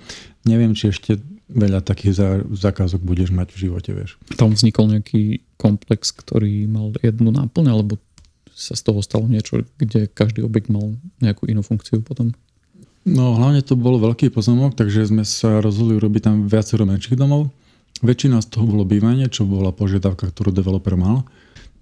neviem, 0.47 0.75
či 0.75 0.91
ešte 0.91 1.19
veľa 1.49 1.85
takých 1.85 2.45
zákazok 2.51 3.01
budeš 3.05 3.29
mať 3.29 3.53
v 3.53 3.69
živote, 3.69 3.91
vieš. 3.93 4.17
Tam 4.35 4.53
vznikol 4.53 4.97
nejaký 4.97 5.45
komplex, 5.61 6.09
ktorý 6.11 6.65
mal 6.65 6.91
jednu 6.99 7.29
náplň, 7.29 7.65
alebo 7.69 8.01
sa 8.55 8.73
z 8.73 8.81
toho 8.87 8.99
stalo 9.03 9.27
niečo, 9.27 9.67
kde 9.77 10.07
každý 10.07 10.41
objekt 10.41 10.71
mal 10.71 10.95
nejakú 11.21 11.45
inú 11.45 11.61
funkciu 11.61 12.01
potom? 12.01 12.33
No 13.05 13.37
hlavne 13.37 13.61
to 13.61 13.77
bol 13.77 14.01
veľký 14.01 14.33
pozemok, 14.33 14.73
takže 14.73 15.05
sme 15.05 15.21
sa 15.21 15.61
rozhodli 15.61 16.01
robiť 16.01 16.21
tam 16.25 16.35
viacero 16.49 16.89
menších 16.89 17.19
domov 17.19 17.53
Väčšina 18.03 18.43
z 18.43 18.51
toho 18.51 18.67
bolo 18.67 18.83
bývanie, 18.83 19.31
čo 19.31 19.47
bola 19.47 19.71
požiadavka, 19.71 20.27
ktorú 20.27 20.51
developer 20.51 20.99
mal. 20.99 21.23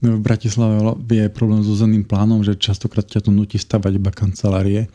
V 0.03 0.19
Bratislave 0.19 0.77
je 1.09 1.31
problém 1.31 1.63
so 1.65 1.73
zenným 1.73 2.05
plánom, 2.05 2.43
že 2.45 2.59
častokrát 2.59 3.07
ťa 3.07 3.25
to 3.25 3.31
nutí 3.31 3.57
stavať 3.57 3.97
iba 3.97 4.11
kancelárie, 4.11 4.91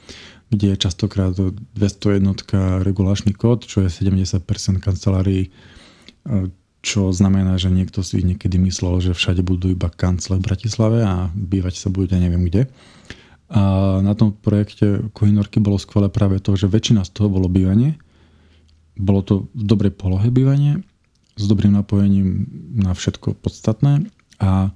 kde 0.49 0.75
je 0.75 0.76
častokrát 0.81 1.37
201 1.37 2.85
regulačný 2.85 3.37
kód, 3.37 3.69
čo 3.69 3.85
je 3.85 3.93
70% 3.93 4.40
kancelárií, 4.81 5.52
čo 6.81 7.12
znamená, 7.12 7.59
že 7.61 7.69
niekto 7.69 8.00
si 8.00 8.23
niekedy 8.25 8.57
myslel, 8.64 9.02
že 9.02 9.12
všade 9.12 9.45
budú 9.45 9.69
iba 9.69 9.93
kancle 9.93 10.40
v 10.40 10.47
Bratislave 10.47 11.05
a 11.05 11.28
bývať 11.35 11.75
sa 11.76 11.88
bude 11.93 12.17
neviem 12.17 12.49
kde. 12.49 12.71
A 13.49 13.99
na 14.05 14.12
tom 14.12 14.33
projekte 14.33 15.09
Kohinorky 15.17 15.61
bolo 15.61 15.81
skvelé 15.81 16.12
práve 16.12 16.40
to, 16.40 16.52
že 16.57 16.69
väčšina 16.69 17.05
z 17.05 17.11
toho 17.17 17.33
bolo 17.33 17.49
bývanie. 17.49 17.97
Bolo 18.97 19.21
to 19.25 19.35
v 19.57 19.62
dobrej 19.64 19.97
polohe 19.97 20.28
bývanie 20.28 20.85
s 21.38 21.45
dobrým 21.47 21.73
napojením 21.73 22.50
na 22.75 22.93
všetko 22.93 23.38
podstatné 23.38 24.11
a 24.43 24.75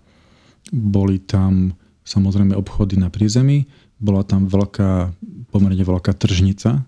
boli 0.70 1.18
tam 1.18 1.74
samozrejme 2.02 2.58
obchody 2.58 2.98
na 2.98 3.08
prízemí, 3.08 3.66
bola 4.02 4.26
tam 4.26 4.50
veľká, 4.50 5.14
pomerne 5.54 5.82
veľká 5.82 6.12
tržnica, 6.18 6.82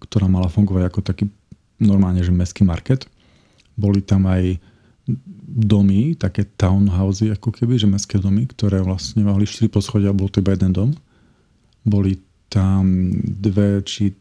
ktorá 0.00 0.26
mala 0.28 0.48
fungovať 0.48 0.82
ako 0.88 1.00
taký 1.04 1.24
normálne, 1.80 2.24
že 2.24 2.32
mestský 2.32 2.64
market. 2.64 3.04
Boli 3.76 4.00
tam 4.00 4.24
aj 4.24 4.56
domy, 5.44 6.16
také 6.16 6.48
townhousey 6.56 7.36
ako 7.36 7.52
keby, 7.52 7.76
že 7.76 7.90
mestské 7.90 8.16
domy, 8.16 8.48
ktoré 8.48 8.80
vlastne 8.80 9.20
mali 9.28 9.44
4 9.44 9.68
poschodia, 9.68 10.16
bol 10.16 10.32
to 10.32 10.40
iba 10.40 10.56
jeden 10.56 10.72
dom. 10.72 10.90
Boli 11.84 12.16
tam 12.48 13.12
dve 13.20 13.84
či 13.84 14.16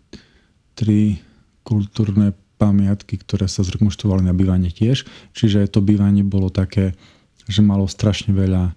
tri 0.75 1.21
kultúrne 1.63 2.35
pamiatky, 2.59 3.19
ktoré 3.23 3.47
sa 3.47 3.63
zrekonštruovali 3.63 4.27
na 4.27 4.35
bývanie 4.35 4.67
tiež. 4.71 5.07
Čiže 5.31 5.71
to 5.71 5.79
bývanie 5.79 6.27
bolo 6.27 6.51
také, 6.51 6.91
že 7.47 7.63
malo 7.63 7.87
strašne 7.87 8.35
veľa 8.35 8.75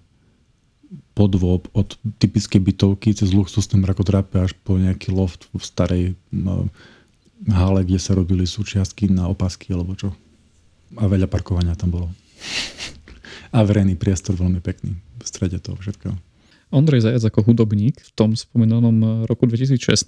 podôb 1.15 1.67
od 1.75 1.97
typickej 2.21 2.61
bytovky 2.63 3.11
cez 3.11 3.35
luxusné 3.35 3.81
mrakodrapy 3.83 4.47
až 4.47 4.51
po 4.63 4.79
nejaký 4.79 5.11
loft 5.11 5.51
v 5.51 5.63
starej 5.63 6.03
hale, 7.51 7.81
kde 7.83 7.99
sa 7.99 8.15
robili 8.15 8.47
súčiastky 8.47 9.11
na 9.11 9.27
opasky 9.27 9.75
alebo 9.75 9.93
čo. 9.93 10.15
A 10.95 11.05
veľa 11.05 11.27
parkovania 11.27 11.75
tam 11.75 11.91
bolo. 11.91 12.07
A 13.51 13.63
verejný 13.63 13.99
priestor 13.99 14.39
veľmi 14.39 14.63
pekný 14.63 14.95
v 14.95 15.25
strede 15.27 15.59
toho 15.59 15.75
všetkého. 15.79 16.15
Ondrej 16.67 17.07
Zajac 17.07 17.31
ako 17.31 17.47
hudobník 17.47 17.95
v 17.99 18.11
tom 18.11 18.35
spomenanom 18.35 19.23
roku 19.23 19.47
2016 19.47 20.07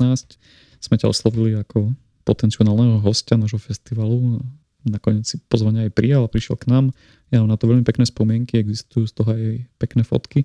sme 0.79 0.95
ťa 1.00 1.07
oslovili 1.07 1.55
ako 1.55 1.91
potenciálneho 2.27 3.00
hostia 3.00 3.39
nášho 3.39 3.59
festivalu. 3.59 4.43
Nakoniec 4.83 5.27
si 5.27 5.39
pozvanie 5.48 5.88
aj 5.88 5.95
prijal 5.95 6.27
a 6.27 6.31
prišiel 6.31 6.59
k 6.59 6.71
nám. 6.71 6.91
Ja 7.31 7.43
mám 7.43 7.51
na 7.51 7.59
to 7.59 7.67
veľmi 7.67 7.83
pekné 7.88 8.07
spomienky, 8.07 8.59
existujú 8.59 9.07
z 9.07 9.13
toho 9.15 9.29
aj 9.36 9.63
pekné 9.79 10.03
fotky, 10.03 10.43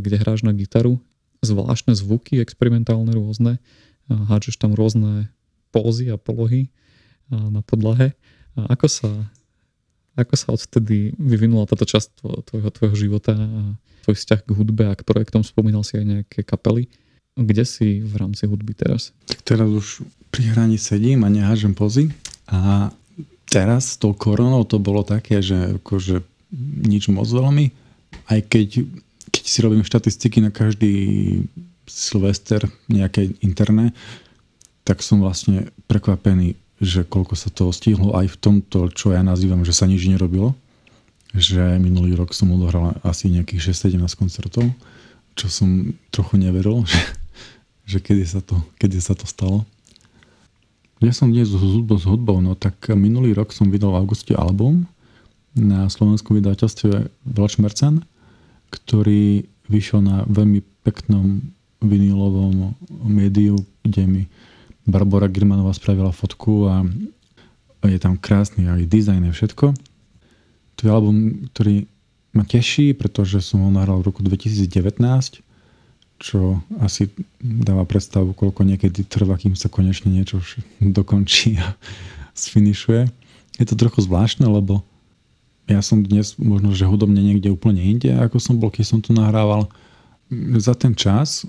kde 0.00 0.16
hráš 0.22 0.46
na 0.46 0.54
gitaru. 0.54 1.02
Zvláštne 1.42 1.98
zvuky, 1.98 2.38
experimentálne 2.38 3.12
rôzne. 3.12 3.58
Hádžeš 4.06 4.62
tam 4.62 4.78
rôzne 4.78 5.28
pózy 5.74 6.08
a 6.12 6.16
polohy 6.16 6.70
na 7.28 7.64
podlahe. 7.66 8.14
A 8.54 8.76
ako 8.76 8.86
sa, 8.86 9.10
ako 10.14 10.34
sa 10.36 10.48
odtedy 10.54 11.16
vyvinula 11.18 11.66
táto 11.66 11.88
časť 11.88 12.22
tvojho, 12.46 12.70
tvojho 12.70 12.96
života 12.96 13.34
a 13.34 13.74
tvoj 14.04 14.16
vzťah 14.20 14.40
k 14.44 14.50
hudbe 14.54 14.84
a 14.86 14.94
k 14.94 15.02
projektom? 15.02 15.42
Spomínal 15.42 15.82
si 15.82 15.98
aj 15.98 16.04
nejaké 16.04 16.40
kapely. 16.44 16.86
Kde 17.32 17.64
si 17.64 18.04
v 18.04 18.14
rámci 18.20 18.44
hudby 18.44 18.76
teraz? 18.76 19.16
Teraz 19.48 19.64
už 19.64 20.04
pri 20.28 20.52
hraní 20.52 20.76
sedím 20.76 21.24
a 21.24 21.32
nehážem 21.32 21.72
pozy. 21.72 22.12
A 22.44 22.92
teraz 23.48 23.96
s 23.96 23.96
tou 23.96 24.12
koronou 24.12 24.68
to 24.68 24.76
bolo 24.76 25.00
také, 25.00 25.40
že 25.40 25.80
akože 25.80 26.20
nič 26.84 27.08
moc 27.08 27.24
veľmi. 27.24 27.72
Aj 28.28 28.40
keď 28.44 28.84
si 29.52 29.60
robím 29.60 29.84
štatistiky 29.84 30.40
na 30.40 30.48
každý 30.48 31.44
Silvester 31.84 32.64
nejaké 32.88 33.36
interné, 33.44 33.92
tak 34.88 35.04
som 35.04 35.20
vlastne 35.20 35.68
prekvapený, 35.92 36.56
že 36.80 37.04
koľko 37.04 37.36
sa 37.36 37.52
toho 37.52 37.70
stihlo 37.70 38.16
aj 38.16 38.32
v 38.32 38.40
tomto, 38.40 38.88
čo 38.96 39.12
ja 39.12 39.20
nazývam, 39.20 39.62
že 39.62 39.76
sa 39.76 39.84
nič 39.84 40.08
nerobilo 40.08 40.56
že 41.32 41.80
minulý 41.80 42.12
rok 42.12 42.36
som 42.36 42.52
odohral 42.52 42.96
asi 43.00 43.32
nejakých 43.32 43.72
6-17 43.72 44.20
koncertov, 44.20 44.64
čo 45.32 45.46
som 45.48 45.96
trochu 46.12 46.36
neveril, 46.36 46.84
že, 46.88 47.00
že 47.88 47.98
kedy, 48.04 48.24
sa 48.28 48.40
to, 48.44 48.60
kedy 48.76 49.00
sa 49.00 49.16
to 49.16 49.24
stalo. 49.24 49.64
Ja 51.02 51.10
som 51.10 51.34
dnes 51.34 51.50
s 51.50 51.56
hudbou, 51.56 51.98
s 51.98 52.06
hudbou, 52.06 52.38
no 52.38 52.54
tak 52.54 52.78
minulý 52.94 53.34
rok 53.34 53.50
som 53.50 53.72
vydal 53.72 53.90
v 53.90 54.00
auguste 54.06 54.36
album 54.38 54.86
na 55.56 55.90
slovenskom 55.90 56.38
vydateľstve 56.38 57.10
Velčmercen, 57.26 58.06
ktorý 58.72 59.44
vyšiel 59.68 60.00
na 60.00 60.24
veľmi 60.24 60.64
peknom 60.82 61.44
vinilovom 61.84 62.72
médiu, 63.04 63.60
kde 63.84 64.02
mi 64.08 64.22
Barbara 64.88 65.28
Girmanová 65.28 65.74
spravila 65.76 66.10
fotku 66.10 66.66
a 66.70 66.82
je 67.86 67.98
tam 67.98 68.18
krásny 68.18 68.66
aj 68.66 68.86
dizajn 68.86 69.28
a 69.28 69.34
všetko. 69.34 69.74
To 70.78 70.80
je 70.80 70.90
album, 70.90 71.46
ktorý 71.54 71.86
ma 72.32 72.46
teší, 72.46 72.96
pretože 72.96 73.44
som 73.44 73.60
ho 73.62 73.70
nahral 73.70 74.00
v 74.00 74.08
roku 74.08 74.24
2019, 74.24 75.44
čo 76.22 76.62
asi 76.78 77.10
dáva 77.42 77.82
predstavu, 77.82 78.32
koľko 78.32 78.62
niekedy 78.62 79.02
trvá, 79.02 79.34
kým 79.34 79.58
sa 79.58 79.66
konečne 79.66 80.14
niečo 80.14 80.38
dokončí 80.78 81.58
a 81.58 81.74
sfinišuje. 82.42 83.10
Je 83.58 83.66
to 83.68 83.74
trochu 83.76 84.06
zvláštne, 84.06 84.46
lebo 84.46 84.86
ja 85.70 85.80
som 85.80 86.02
dnes 86.02 86.34
možno, 86.38 86.74
že 86.74 86.88
hudobne 86.88 87.22
niekde 87.22 87.52
úplne 87.52 87.80
inde, 87.80 88.10
ako 88.14 88.42
som 88.42 88.58
bol, 88.58 88.70
keď 88.72 88.84
som 88.86 88.98
to 88.98 89.14
nahrával. 89.14 89.70
Za 90.58 90.74
ten 90.74 90.96
čas, 90.96 91.46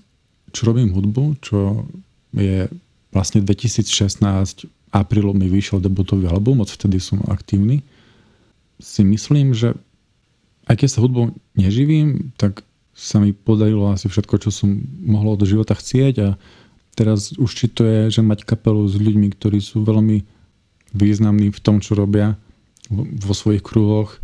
čo 0.53 0.69
robím 0.69 0.93
hudbu, 0.93 1.39
čo 1.41 1.87
je 2.35 2.69
vlastne 3.09 3.41
2016 3.41 4.69
aprílom 4.93 5.33
mi 5.33 5.49
vyšiel 5.49 5.81
debutový 5.81 6.29
album, 6.29 6.61
odvtedy 6.61 7.01
som 7.01 7.17
aktívny 7.25 7.81
si 8.83 9.01
myslím, 9.07 9.55
že 9.55 9.73
aj 10.67 10.75
keď 10.79 10.89
sa 10.91 11.01
hudbou 11.03 11.31
neživím, 11.55 12.35
tak 12.35 12.63
sa 12.93 13.17
mi 13.17 13.33
podarilo 13.33 13.89
asi 13.89 14.05
všetko, 14.11 14.43
čo 14.43 14.49
som 14.53 14.69
mohol 15.01 15.39
od 15.39 15.43
života 15.47 15.73
chcieť 15.73 16.15
a 16.21 16.29
teraz 16.93 17.33
už 17.39 17.49
či 17.49 17.65
to 17.71 17.87
je, 17.87 18.13
že 18.13 18.21
mať 18.21 18.45
kapelu 18.45 18.85
s 18.85 18.95
ľuďmi, 18.99 19.33
ktorí 19.33 19.59
sú 19.59 19.81
veľmi 19.81 20.21
významní 20.93 21.49
v 21.49 21.59
tom, 21.63 21.81
čo 21.81 21.97
robia 21.97 22.37
vo 22.91 23.33
svojich 23.33 23.63
kruhoch, 23.63 24.19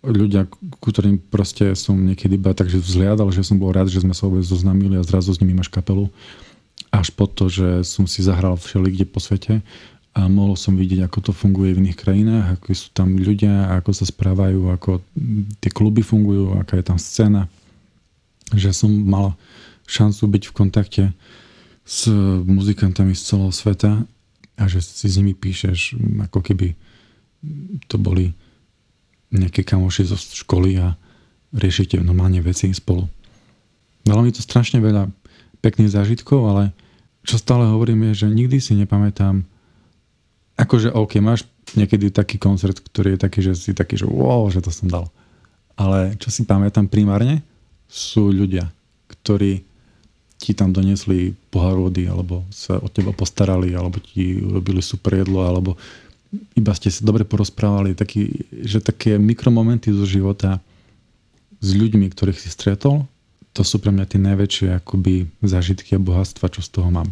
ľudia, 0.00 0.48
ku 0.80 0.88
ktorým 0.88 1.20
proste 1.20 1.76
som 1.76 1.96
niekedy 1.96 2.40
iba 2.40 2.56
takže 2.56 2.80
vzliadal, 2.80 3.28
že 3.32 3.44
som 3.44 3.60
bol 3.60 3.72
rád, 3.72 3.92
že 3.92 4.00
sme 4.00 4.16
sa 4.16 4.28
vôbec 4.28 4.44
zoznamili 4.44 4.96
a 4.96 5.04
zrazu 5.04 5.36
s 5.36 5.40
nimi 5.44 5.52
máš 5.52 5.68
kapelu. 5.68 6.08
Až 6.88 7.12
po 7.12 7.28
to, 7.28 7.52
že 7.52 7.84
som 7.84 8.08
si 8.08 8.24
zahral 8.24 8.56
všeli 8.56 8.96
kde 8.96 9.06
po 9.06 9.20
svete 9.20 9.60
a 10.16 10.26
mohol 10.26 10.58
som 10.58 10.74
vidieť, 10.74 11.06
ako 11.06 11.30
to 11.30 11.32
funguje 11.36 11.76
v 11.76 11.80
iných 11.86 12.00
krajinách, 12.00 12.46
ako 12.58 12.66
sú 12.74 12.88
tam 12.96 13.14
ľudia, 13.14 13.70
ako 13.78 13.90
sa 13.94 14.08
správajú, 14.08 14.72
ako 14.74 15.04
tie 15.62 15.70
kluby 15.70 16.02
fungujú, 16.02 16.58
aká 16.58 16.80
je 16.80 16.86
tam 16.88 16.98
scéna. 16.98 17.46
Že 18.50 18.70
som 18.74 18.90
mal 18.90 19.38
šancu 19.86 20.22
byť 20.26 20.42
v 20.50 20.56
kontakte 20.56 21.04
s 21.86 22.10
muzikantami 22.42 23.14
z 23.14 23.22
celého 23.22 23.52
sveta 23.54 24.02
a 24.58 24.62
že 24.66 24.82
si 24.82 25.06
s 25.06 25.14
nimi 25.20 25.36
píšeš, 25.36 25.94
ako 26.26 26.42
keby 26.42 26.74
to 27.88 27.96
boli 27.96 28.32
nejaké 29.30 29.62
kamoši 29.62 30.10
zo 30.10 30.18
školy 30.18 30.80
a 30.82 30.98
riešite 31.54 31.98
normálne 32.02 32.42
veci 32.42 32.70
spolu. 32.74 33.06
Dalo 34.02 34.26
mi 34.26 34.34
to 34.34 34.42
strašne 34.42 34.82
veľa 34.82 35.10
pekných 35.60 35.92
zážitkov, 35.92 36.40
ale 36.50 36.74
čo 37.22 37.36
stále 37.36 37.68
hovorím 37.68 38.10
je, 38.10 38.24
že 38.24 38.26
nikdy 38.32 38.58
si 38.58 38.72
nepamätám 38.74 39.44
akože 40.56 40.92
OK, 40.92 41.20
máš 41.20 41.48
niekedy 41.76 42.10
taký 42.12 42.36
koncert, 42.36 42.80
ktorý 42.80 43.16
je 43.16 43.20
taký, 43.20 43.40
že 43.40 43.52
si 43.56 43.70
taký, 43.72 43.96
že 43.96 44.04
wow, 44.08 44.48
že 44.52 44.60
to 44.60 44.72
som 44.72 44.88
dal. 44.90 45.08
Ale 45.76 46.16
čo 46.20 46.28
si 46.28 46.44
pamätám 46.44 46.90
primárne, 46.90 47.40
sú 47.88 48.28
ľudia, 48.28 48.68
ktorí 49.08 49.64
ti 50.40 50.56
tam 50.56 50.72
donesli 50.72 51.36
pohár 51.52 51.76
vody, 51.76 52.08
alebo 52.08 52.48
sa 52.48 52.80
o 52.80 52.88
teba 52.88 53.12
postarali, 53.12 53.76
alebo 53.76 54.00
ti 54.00 54.40
urobili 54.40 54.80
super 54.80 55.20
jedlo, 55.20 55.44
alebo 55.44 55.76
iba 56.54 56.72
ste 56.74 56.90
sa 56.90 57.02
dobre 57.02 57.26
porozprávali, 57.26 57.98
taký, 57.98 58.46
že 58.62 58.78
také 58.78 59.18
mikromomenty 59.18 59.90
zo 59.90 60.06
života 60.06 60.62
s 61.58 61.68
ľuďmi, 61.74 62.06
ktorých 62.10 62.38
si 62.38 62.48
stretol, 62.48 63.04
to 63.50 63.66
sú 63.66 63.82
pre 63.82 63.90
mňa 63.90 64.06
tie 64.06 64.20
najväčšie 64.22 64.66
akoby 64.78 65.26
zážitky 65.42 65.98
a 65.98 66.00
bohatstva, 66.00 66.46
čo 66.54 66.62
z 66.62 66.70
toho 66.70 66.88
mám. 66.88 67.10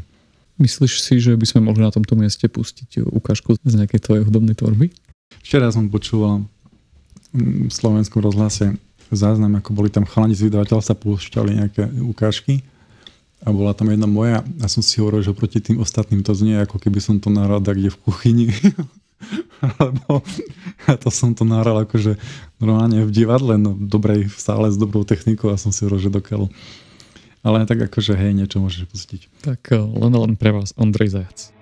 Myslíš 0.58 1.02
si, 1.02 1.18
že 1.18 1.34
by 1.34 1.46
sme 1.46 1.66
mohli 1.66 1.82
na 1.82 1.90
tomto 1.90 2.14
mieste 2.18 2.46
pustiť 2.46 3.02
ukážku 3.10 3.58
z 3.62 3.74
nejakej 3.78 4.00
tvojej 4.02 4.22
hudobnej 4.26 4.58
tvorby? 4.58 4.90
Včera 5.42 5.70
som 5.70 5.90
počúval 5.90 6.46
v 7.34 7.70
slovenskom 7.70 8.22
rozhlase 8.22 8.74
záznam, 9.10 9.56
ako 9.56 9.72
boli 9.72 9.88
tam 9.88 10.04
chalani 10.04 10.36
z 10.36 10.50
vydavateľstva, 10.50 11.00
púšťali 11.00 11.50
nejaké 11.64 11.82
ukážky 12.04 12.60
a 13.40 13.54
bola 13.54 13.72
tam 13.72 13.88
jedna 13.88 14.04
moja 14.10 14.44
a 14.60 14.66
som 14.66 14.82
si 14.82 15.00
hovoril, 15.00 15.24
že 15.24 15.32
proti 15.32 15.62
tým 15.62 15.80
ostatným 15.80 16.20
to 16.20 16.34
znie, 16.34 16.60
ako 16.60 16.76
keby 16.76 17.00
som 17.00 17.16
to 17.22 17.32
nahral 17.32 17.62
kde 17.62 17.88
v 17.88 17.98
kuchyni. 18.04 18.46
Alebo 19.82 20.22
ja 20.86 20.94
to 20.94 21.10
som 21.10 21.34
to 21.34 21.42
nahral 21.42 21.82
akože 21.82 22.16
normálne 22.62 23.02
v 23.02 23.10
divadle, 23.10 23.58
no 23.58 23.74
dobrej 23.74 24.30
v 24.30 24.38
sále 24.38 24.70
s 24.70 24.78
dobrou 24.78 25.02
technikou 25.02 25.50
a 25.50 25.60
som 25.60 25.74
si 25.74 25.82
hovoril, 25.82 26.08
že 26.08 26.14
dokiaľ 26.14 26.42
ale 27.46 27.64
tak 27.70 27.78
akože 27.80 28.18
hej, 28.18 28.34
niečo 28.34 28.58
môžeš 28.58 28.90
pustiť. 28.90 29.20
Tak 29.46 29.72
eh, 29.72 29.78
len 29.78 30.12
len 30.12 30.34
pre 30.34 30.50
vás 30.50 30.74
Ondrej 30.74 31.14
Zajac. 31.14 31.57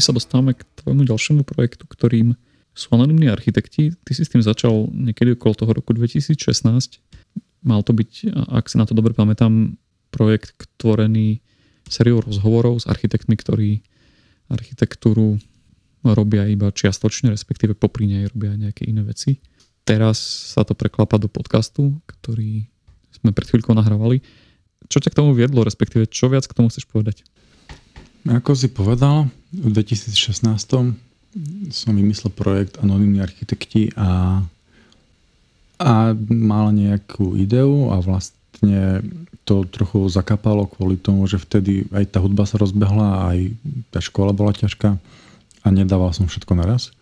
Hudby 0.00 0.16
sa 0.16 0.16
dostávame 0.16 0.56
k 0.56 0.64
tvojmu 0.80 1.04
ďalšiemu 1.04 1.42
projektu, 1.44 1.84
ktorým 1.84 2.32
sú 2.72 2.88
anonimní 2.96 3.28
architekti. 3.28 3.92
Ty 4.00 4.16
si 4.16 4.24
s 4.24 4.32
tým 4.32 4.40
začal 4.40 4.88
niekedy 4.88 5.36
okolo 5.36 5.52
toho 5.52 5.76
roku 5.76 5.92
2016. 5.92 6.40
Mal 7.60 7.80
to 7.84 7.92
byť, 7.92 8.32
ak 8.48 8.72
si 8.72 8.80
na 8.80 8.88
to 8.88 8.96
dobre 8.96 9.12
pamätám, 9.12 9.76
projekt 10.08 10.72
tvorený 10.80 11.44
sériou 11.84 12.24
rozhovorov 12.24 12.80
s 12.80 12.88
architektmi, 12.88 13.36
ktorí 13.36 13.84
architektúru 14.48 15.36
robia 16.00 16.48
iba 16.48 16.72
čiastočne, 16.72 17.28
respektíve 17.28 17.76
popri 17.76 18.08
nej 18.08 18.24
robia 18.32 18.56
nejaké 18.56 18.88
iné 18.88 19.04
veci. 19.04 19.36
Teraz 19.84 20.16
sa 20.56 20.64
to 20.64 20.72
preklapa 20.72 21.20
do 21.20 21.28
podcastu, 21.28 22.00
ktorý 22.08 22.64
sme 23.20 23.36
pred 23.36 23.52
chvíľkou 23.52 23.76
nahrávali. 23.76 24.24
Čo 24.88 25.04
ťa 25.04 25.12
k 25.12 25.18
tomu 25.20 25.36
viedlo, 25.36 25.60
respektíve 25.60 26.08
čo 26.08 26.32
viac 26.32 26.48
k 26.48 26.56
tomu 26.56 26.72
chceš 26.72 26.88
povedať? 26.88 27.20
Ako 28.28 28.52
si 28.52 28.68
povedal, 28.68 29.32
v 29.54 29.70
2016 29.72 30.12
som 31.70 31.90
vymyslel 31.94 32.34
projekt 32.34 32.76
Anonymní 32.82 33.22
architekti 33.22 33.94
a, 33.94 34.42
a 35.80 35.92
mal 36.28 36.74
nejakú 36.74 37.38
ideu 37.38 37.88
a 37.94 38.02
vlastne 38.02 39.00
to 39.48 39.64
trochu 39.66 40.06
zakapalo 40.12 40.68
kvôli 40.68 41.00
tomu, 41.00 41.24
že 41.24 41.40
vtedy 41.40 41.88
aj 41.94 42.12
tá 42.12 42.18
hudba 42.20 42.44
sa 42.44 42.60
rozbehla, 42.60 43.32
aj 43.32 43.38
tá 43.88 43.98
škola 44.02 44.36
bola 44.36 44.52
ťažká 44.52 45.00
a 45.64 45.66
nedával 45.72 46.12
som 46.12 46.28
všetko 46.28 46.52
naraz. 46.58 46.92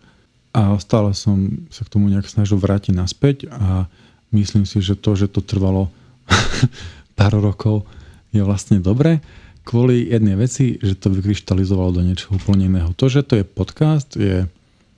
A 0.55 0.73
stále 0.81 1.13
som 1.13 1.67
sa 1.69 1.85
k 1.85 1.91
tomu 1.93 2.09
nejak 2.09 2.25
snažil 2.25 2.57
vrátiť 2.57 2.93
naspäť 2.95 3.45
a 3.53 3.85
myslím 4.33 4.65
si, 4.65 4.81
že 4.81 4.97
to, 4.97 5.13
že 5.13 5.29
to 5.29 5.45
trvalo 5.45 5.93
pár 7.17 7.37
rokov 7.37 7.85
je 8.33 8.41
vlastne 8.45 8.81
dobré 8.81 9.21
kvôli 9.63 10.09
jednej 10.09 10.35
veci, 10.39 10.79
že 10.81 10.97
to 10.97 11.13
vykryštalizovalo 11.13 11.99
do 11.99 12.01
niečoho 12.01 12.37
úplne 12.39 12.69
iného. 12.69 12.89
To, 12.97 13.05
že 13.11 13.21
to 13.21 13.37
je 13.39 13.45
podcast, 13.45 14.17
je 14.17 14.49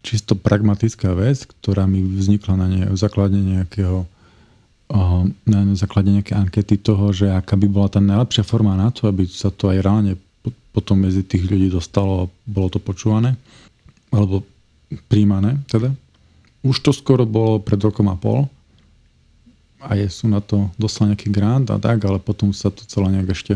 čisto 0.02 0.34
pragmatická 0.34 1.14
vec, 1.14 1.46
ktorá 1.46 1.86
mi 1.86 2.02
vznikla 2.02 2.56
na 2.58 2.68
ne, 2.68 2.82
základe 2.98 3.38
nejakého 3.38 4.06
na 5.48 5.64
základe 5.80 6.12
nejaké 6.12 6.36
ankety 6.36 6.76
toho, 6.76 7.16
že 7.16 7.32
aká 7.32 7.56
by 7.56 7.68
bola 7.72 7.88
tá 7.88 8.04
najlepšia 8.04 8.44
forma 8.44 8.76
na 8.76 8.92
to, 8.92 9.08
aby 9.08 9.24
sa 9.24 9.48
to 9.48 9.72
aj 9.72 9.80
reálne 9.80 10.20
potom 10.76 11.00
medzi 11.04 11.24
tých 11.24 11.48
ľudí 11.48 11.72
dostalo 11.72 12.28
a 12.28 12.30
bolo 12.48 12.68
to 12.72 12.80
počúvané 12.84 13.40
alebo 14.12 14.44
príjmané 15.08 15.64
teda. 15.72 15.96
Už 16.68 16.84
to 16.84 16.92
skoro 16.92 17.24
bolo 17.24 17.64
pred 17.64 17.80
rokom 17.80 18.12
a 18.12 18.20
pol 18.20 18.52
a 19.80 19.96
je, 19.96 20.12
sú 20.12 20.28
na 20.28 20.44
to 20.44 20.68
dostal 20.76 21.08
nejaký 21.08 21.32
grant 21.32 21.72
a 21.72 21.80
tak, 21.80 22.04
ale 22.04 22.20
potom 22.20 22.52
sa 22.52 22.68
to 22.68 22.84
celé 22.84 23.16
nejak 23.16 23.32
ešte 23.32 23.54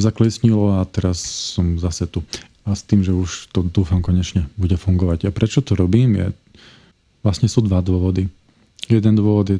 zaklesnilo 0.00 0.78
a 0.78 0.86
teraz 0.88 1.20
som 1.54 1.76
zase 1.78 2.06
tu. 2.06 2.22
A 2.68 2.76
s 2.76 2.84
tým, 2.84 3.00
že 3.00 3.16
už 3.16 3.48
to 3.50 3.64
dúfam 3.64 4.04
konečne 4.04 4.46
bude 4.54 4.76
fungovať. 4.76 5.28
A 5.28 5.34
prečo 5.34 5.64
to 5.64 5.74
robím? 5.74 6.16
Je, 6.16 6.26
vlastne 7.24 7.48
sú 7.50 7.64
dva 7.64 7.80
dôvody. 7.80 8.28
Jeden 8.86 9.14
dôvod 9.16 9.48
je, 9.50 9.58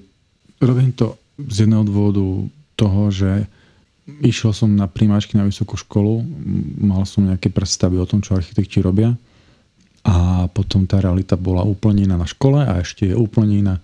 robím 0.61 0.92
to 0.92 1.16
z 1.40 1.64
jedného 1.64 1.85
dôvodu 1.87 2.22
toho, 2.79 3.03
že 3.11 3.46
išiel 4.24 4.57
som 4.57 4.72
na 4.72 4.88
primáčky 4.88 5.37
na 5.37 5.44
vysokú 5.44 5.77
školu, 5.77 6.24
mal 6.81 7.05
som 7.05 7.29
nejaké 7.29 7.53
predstavy 7.53 8.01
o 8.01 8.09
tom, 8.09 8.24
čo 8.24 8.38
architekti 8.38 8.81
robia 8.81 9.12
a 10.07 10.48
potom 10.48 10.88
tá 10.88 11.03
realita 11.03 11.37
bola 11.37 11.61
úplne 11.66 12.09
iná 12.09 12.16
na 12.16 12.24
škole 12.24 12.64
a 12.64 12.81
ešte 12.81 13.12
je 13.12 13.14
úplne 13.18 13.61
iná 13.61 13.74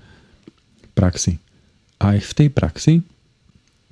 praxi. 0.96 1.36
A 2.00 2.16
aj 2.16 2.24
v 2.24 2.32
tej 2.32 2.48
praxi 2.48 2.94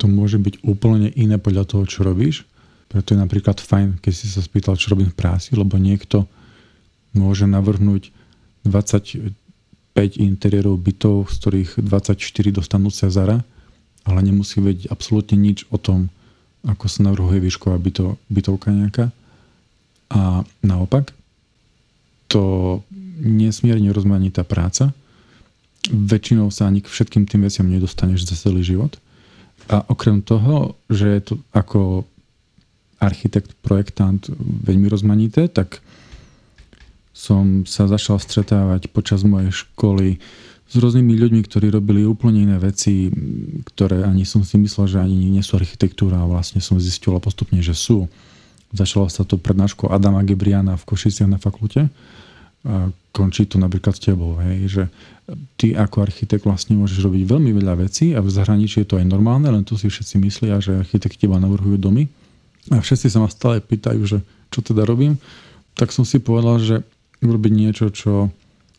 to 0.01 0.09
môže 0.09 0.41
byť 0.41 0.65
úplne 0.65 1.13
iné 1.13 1.37
podľa 1.37 1.69
toho, 1.69 1.83
čo 1.85 2.01
robíš 2.01 2.47
preto 2.93 3.17
je 3.17 3.19
napríklad 3.25 3.57
fajn, 3.57 3.97
keď 3.97 4.13
si 4.13 4.29
sa 4.29 4.45
spýtal, 4.45 4.77
čo 4.77 4.93
robím 4.93 5.09
v 5.09 5.17
práci, 5.17 5.57
lebo 5.57 5.81
niekto 5.81 6.29
môže 7.17 7.49
navrhnúť 7.49 8.13
25 8.69 9.33
interiérov 10.21 10.77
bytov, 10.77 11.33
z 11.33 11.35
ktorých 11.41 11.71
24 11.81 12.53
dostanú 12.53 12.93
Cezara, 12.93 13.41
ale 14.05 14.19
nemusí 14.21 14.61
vedieť 14.61 14.93
absolútne 14.93 15.41
nič 15.41 15.65
o 15.73 15.81
tom, 15.81 16.13
ako 16.61 16.85
sa 16.85 17.01
navrhuje 17.09 17.41
výšková 17.41 17.81
byto, 17.81 18.21
bytovka 18.29 18.69
nejaká. 18.69 19.09
A 20.13 20.45
naopak, 20.61 21.17
to 22.29 22.79
nesmierne 23.17 23.89
rozmanitá 23.89 24.45
práca. 24.45 24.93
Väčšinou 25.89 26.53
sa 26.53 26.69
ani 26.69 26.85
k 26.85 26.93
všetkým 26.93 27.25
tým 27.25 27.41
veciam 27.49 27.65
nedostaneš 27.65 28.29
za 28.29 28.37
celý 28.37 28.61
život. 28.61 29.01
A 29.71 29.81
okrem 29.89 30.21
toho, 30.21 30.75
že 30.91 31.07
je 31.07 31.21
to 31.23 31.33
ako 31.55 32.05
architekt, 33.03 33.51
projektant 33.59 34.23
veľmi 34.39 34.87
rozmanité, 34.87 35.51
tak 35.51 35.83
som 37.13 37.67
sa 37.69 37.85
začal 37.85 38.17
stretávať 38.17 38.89
počas 38.89 39.21
mojej 39.21 39.53
školy 39.53 40.17
s 40.67 40.73
rôznymi 40.73 41.13
ľuďmi, 41.13 41.41
ktorí 41.45 41.69
robili 41.69 42.01
úplne 42.01 42.49
iné 42.49 42.57
veci, 42.57 43.13
ktoré 43.69 44.01
ani 44.01 44.25
som 44.25 44.41
si 44.41 44.57
myslel, 44.57 44.89
že 44.89 44.97
ani 44.97 45.29
nie 45.29 45.43
sú 45.45 45.61
architektúra 45.61 46.17
a 46.17 46.25
vlastne 46.25 46.57
som 46.57 46.81
zistil 46.81 47.13
postupne, 47.21 47.61
že 47.61 47.77
sú. 47.77 48.09
Začalo 48.73 49.05
sa 49.05 49.21
to 49.21 49.37
prednáškou 49.37 49.93
Adama 49.93 50.25
Gebriana 50.25 50.73
v 50.73 50.87
Košiciach 50.89 51.29
na 51.29 51.37
fakulte. 51.37 51.93
A 52.65 52.89
končí 53.13 53.45
to 53.45 53.61
napríklad 53.61 53.93
s 53.93 54.01
tebou, 54.01 54.39
hej, 54.41 54.59
že 54.65 54.83
ty 55.59 55.75
ako 55.75 56.09
architekt 56.09 56.47
vlastne 56.47 56.79
môžeš 56.79 57.05
robiť 57.05 57.27
veľmi 57.27 57.51
veľa 57.53 57.85
vecí 57.85 58.15
a 58.15 58.23
v 58.23 58.33
zahraničí 58.33 58.81
je 58.81 58.87
to 58.87 58.97
aj 58.97 59.05
normálne, 59.05 59.51
len 59.51 59.67
tu 59.67 59.77
si 59.77 59.91
všetci 59.91 60.15
myslia, 60.23 60.63
že 60.63 60.79
architekti 60.79 61.27
iba 61.27 61.37
navrhujú 61.37 61.77
domy 61.77 62.07
a 62.71 62.79
všetci 62.79 63.11
sa 63.11 63.19
ma 63.19 63.27
stále 63.27 63.59
pýtajú, 63.59 64.01
že 64.07 64.19
čo 64.53 64.59
teda 64.63 64.87
robím, 64.87 65.19
tak 65.73 65.89
som 65.89 66.05
si 66.05 66.21
povedal, 66.21 66.61
že 66.61 66.75
urobiť 67.25 67.51
niečo, 67.51 67.89
čo 67.89 68.29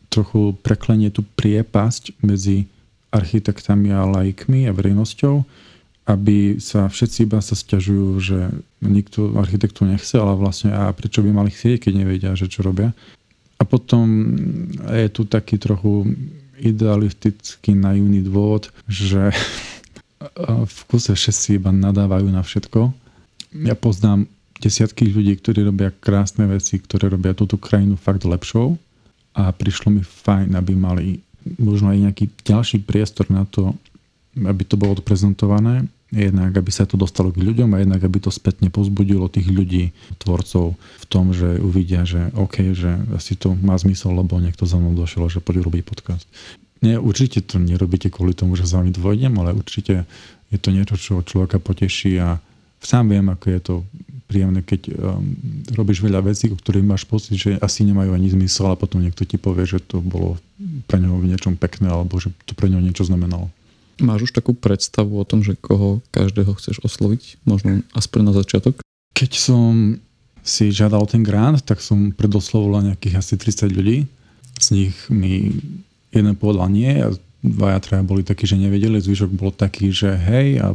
trochu 0.07 0.55
preklenie 0.63 1.11
tú 1.11 1.27
priepasť 1.35 2.23
medzi 2.23 2.65
architektami 3.11 3.91
a 3.91 4.07
laikmi 4.07 4.65
a 4.69 4.75
verejnosťou, 4.75 5.43
aby 6.05 6.61
sa 6.61 6.87
všetci 6.87 7.25
iba 7.25 7.41
sa 7.41 7.57
stiažujú, 7.57 8.07
že 8.21 8.39
nikto 8.85 9.35
architektu 9.35 9.83
nechce, 9.89 10.15
ale 10.15 10.37
vlastne 10.37 10.71
a 10.71 10.93
prečo 10.93 11.25
by 11.25 11.33
mali 11.33 11.49
chcieť, 11.49 11.89
keď 11.89 11.93
nevedia, 11.93 12.31
že 12.37 12.47
čo 12.47 12.61
robia. 12.61 12.93
A 13.57 13.63
potom 13.63 14.05
je 14.91 15.09
tu 15.09 15.25
taký 15.25 15.57
trochu 15.57 16.13
idealistický 16.61 17.75
naivný 17.75 18.23
dôvod, 18.23 18.69
že 18.87 19.33
v 20.75 20.79
kuse 20.87 21.11
všetci 21.11 21.59
iba 21.59 21.73
nadávajú 21.73 22.29
na 22.29 22.45
všetko 22.45 23.04
ja 23.63 23.75
poznám 23.77 24.27
desiatky 24.59 25.07
ľudí, 25.07 25.35
ktorí 25.39 25.63
robia 25.67 25.91
krásne 25.91 26.47
veci, 26.47 26.79
ktoré 26.79 27.11
robia 27.11 27.35
túto 27.35 27.55
krajinu 27.55 27.95
fakt 27.95 28.23
lepšou 28.23 28.75
a 29.35 29.51
prišlo 29.51 29.91
mi 29.91 30.03
fajn, 30.03 30.55
aby 30.55 30.73
mali 30.75 31.19
možno 31.59 31.91
aj 31.93 32.09
nejaký 32.09 32.25
ďalší 32.41 32.81
priestor 32.83 33.29
na 33.29 33.45
to, 33.45 33.75
aby 34.35 34.63
to 34.67 34.75
bolo 34.75 34.97
prezentované, 34.99 35.85
jednak 36.09 36.55
aby 36.55 36.71
sa 36.71 36.87
to 36.87 36.95
dostalo 36.95 37.29
k 37.31 37.43
ľuďom 37.43 37.75
a 37.75 37.81
jednak 37.83 38.01
aby 38.03 38.17
to 38.23 38.31
spätne 38.31 38.71
pozbudilo 38.71 39.27
tých 39.27 39.51
ľudí, 39.51 39.91
tvorcov 40.19 40.75
v 40.75 41.05
tom, 41.07 41.35
že 41.35 41.59
uvidia, 41.59 42.07
že 42.07 42.31
OK, 42.35 42.71
že 42.71 42.95
asi 43.13 43.35
to 43.35 43.53
má 43.59 43.75
zmysel, 43.75 44.15
lebo 44.15 44.39
niekto 44.39 44.63
za 44.63 44.79
mnou 44.79 44.95
došiel, 44.95 45.27
že 45.27 45.43
poď 45.43 45.67
urobiť 45.67 45.83
podcast. 45.83 46.25
Nie, 46.83 46.99
určite 46.99 47.43
to 47.43 47.59
nerobíte 47.59 48.11
kvôli 48.11 48.35
tomu, 48.35 48.55
že 48.55 48.67
za 48.67 48.79
vami 48.79 48.91
dvojdem, 48.91 49.33
ale 49.41 49.55
určite 49.55 50.05
je 50.53 50.57
to 50.59 50.69
niečo, 50.69 50.95
čo 50.99 51.25
človeka 51.25 51.57
poteší 51.57 52.19
a 52.21 52.37
sám 52.85 53.11
viem, 53.11 53.25
ako 53.27 53.45
je 53.49 53.59
to 53.61 53.75
príjemné, 54.25 54.65
keď 54.65 54.81
um, 54.89 55.21
robíš 55.77 56.01
veľa 56.01 56.25
vecí, 56.25 56.49
o 56.49 56.57
ktorých 56.57 56.85
máš 56.85 57.05
pocit, 57.05 57.37
že 57.37 57.61
asi 57.61 57.85
nemajú 57.85 58.13
ani 58.13 58.33
zmysel 58.33 58.73
a 58.73 58.79
potom 58.79 59.01
niekto 59.01 59.21
ti 59.21 59.37
povie, 59.37 59.69
že 59.69 59.77
to 59.81 60.01
bolo 60.01 60.41
pre 60.89 60.97
neho 60.97 61.13
v 61.17 61.29
niečom 61.29 61.53
pekné 61.55 61.93
alebo 61.93 62.17
že 62.17 62.33
to 62.49 62.57
pre 62.57 62.69
neho 62.69 62.81
niečo 62.81 63.05
znamenalo. 63.05 63.53
Máš 64.01 64.27
už 64.27 64.31
takú 64.35 64.51
predstavu 64.51 65.15
o 65.15 65.23
tom, 65.23 65.39
že 65.39 65.55
koho 65.55 66.03
každého 66.11 66.51
chceš 66.59 66.83
osloviť? 66.83 67.39
Možno 67.47 67.79
aspoň 67.95 68.19
na 68.27 68.33
začiatok? 68.35 68.83
Keď 69.15 69.31
som 69.39 69.95
si 70.43 70.69
žiadal 70.69 71.07
ten 71.07 71.23
grant, 71.23 71.63
tak 71.63 71.79
som 71.79 72.11
predoslovoval 72.11 72.91
nejakých 72.91 73.15
asi 73.17 73.33
30 73.39 73.71
ľudí. 73.71 73.97
Z 74.59 74.67
nich 74.75 74.93
mi 75.07 75.55
jeden 76.11 76.35
povedal 76.35 76.67
nie 76.69 76.91
a 77.01 77.15
dvaja, 77.53 77.79
traja 77.83 78.03
boli 78.03 78.25
takí, 78.25 78.49
že 78.49 78.57
nevedeli, 78.57 78.97
zvyšok 78.97 79.31
bol 79.35 79.53
taký, 79.53 79.93
že 79.93 80.13
hej 80.17 80.57
a, 80.61 80.73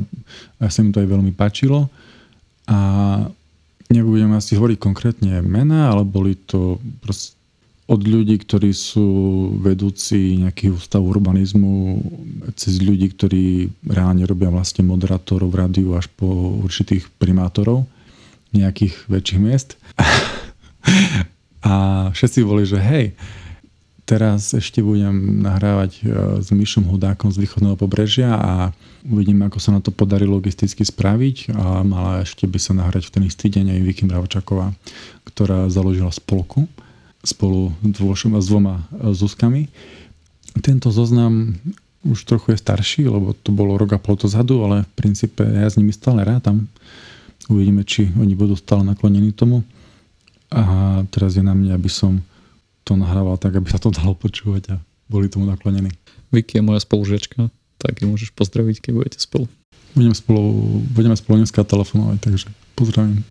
a 0.63 0.65
sa 0.71 0.87
mi 0.87 0.95
to 0.95 1.03
aj 1.03 1.09
veľmi 1.11 1.35
páčilo 1.35 1.91
a 2.71 2.79
nebudem 3.91 4.31
asi 4.39 4.55
hovoriť 4.55 4.79
konkrétne 4.79 5.43
mená, 5.43 5.91
ale 5.91 6.07
boli 6.07 6.39
to 6.39 6.79
proste 7.03 7.35
od 7.91 8.07
ľudí, 8.07 8.39
ktorí 8.39 8.71
sú 8.71 9.09
vedúci 9.59 10.39
nejakých 10.39 10.79
ústav 10.79 11.03
urbanizmu, 11.03 11.99
cez 12.55 12.79
ľudí, 12.79 13.11
ktorí 13.11 13.67
reálne 13.91 14.23
robia 14.31 14.47
vlastne 14.47 14.87
moderátorov 14.87 15.51
v 15.51 15.59
rádiu 15.59 15.99
až 15.99 16.07
po 16.15 16.55
určitých 16.63 17.11
primátorov 17.19 17.91
nejakých 18.55 18.95
väčších 19.11 19.43
miest. 19.43 19.75
A 21.67 22.09
všetci 22.15 22.47
boli, 22.47 22.63
že 22.63 22.79
hej, 22.79 23.13
teraz 24.11 24.51
ešte 24.51 24.83
budem 24.83 25.39
nahrávať 25.47 26.03
e, 26.03 26.11
s 26.43 26.51
Myšom 26.51 26.91
Hudákom 26.91 27.31
z 27.31 27.47
východného 27.47 27.79
pobrežia 27.79 28.35
a 28.35 28.75
uvidíme, 29.07 29.47
ako 29.47 29.63
sa 29.63 29.71
na 29.71 29.79
to 29.79 29.95
podarí 29.95 30.27
logisticky 30.27 30.83
spraviť 30.83 31.55
a 31.55 31.87
mala 31.87 32.27
ešte 32.27 32.51
by 32.51 32.59
sa 32.59 32.75
nahrať 32.75 33.07
v 33.07 33.13
ten 33.15 33.23
istý 33.31 33.47
deň 33.47 33.71
aj 33.71 33.81
Vicky 33.87 34.03
Mravčaková, 34.11 34.75
ktorá 35.31 35.71
založila 35.71 36.11
spolku 36.11 36.67
spolu 37.23 37.71
s 37.87 38.47
dvoma 38.51 38.83
e, 38.91 39.15
Zuzkami. 39.15 39.71
Tento 40.59 40.91
zoznam 40.91 41.55
už 42.03 42.27
trochu 42.27 42.59
je 42.59 42.59
starší, 42.59 43.07
lebo 43.07 43.39
to 43.39 43.55
bolo 43.55 43.79
rok 43.79 43.95
a 43.95 44.03
pol 44.03 44.19
dozadu, 44.19 44.67
ale 44.67 44.83
v 44.91 44.93
princípe 44.99 45.47
ja 45.47 45.71
s 45.71 45.79
nimi 45.79 45.95
stále 45.95 46.27
rátam. 46.27 46.67
Uvidíme, 47.47 47.87
či 47.87 48.11
oni 48.19 48.35
budú 48.35 48.59
stále 48.59 48.83
naklonení 48.83 49.31
tomu. 49.31 49.63
A 50.51 51.07
teraz 51.15 51.39
je 51.39 51.45
na 51.47 51.55
mne, 51.55 51.79
aby 51.79 51.87
som 51.87 52.19
to 52.91 52.99
nahrával 52.99 53.39
tak, 53.39 53.55
aby 53.55 53.71
sa 53.71 53.79
to 53.79 53.95
dalo 53.95 54.19
počúvať 54.19 54.75
a 54.75 54.77
boli 55.07 55.31
tomu 55.31 55.47
naklonení. 55.47 55.95
Vicky 56.35 56.59
je 56.59 56.67
moja 56.67 56.83
spolužiačka, 56.83 57.47
tak 57.79 58.03
ju 58.03 58.11
môžeš 58.11 58.35
pozdraviť, 58.35 58.83
keď 58.83 58.93
budete 58.99 59.19
spolu. 59.23 59.47
Budeme 59.95 60.15
spolu, 60.19 60.43
budeme 60.91 61.15
spolu 61.15 61.47
dneska 61.47 61.63
telefonovať, 61.63 62.19
takže 62.19 62.51
pozdravím. 62.75 63.23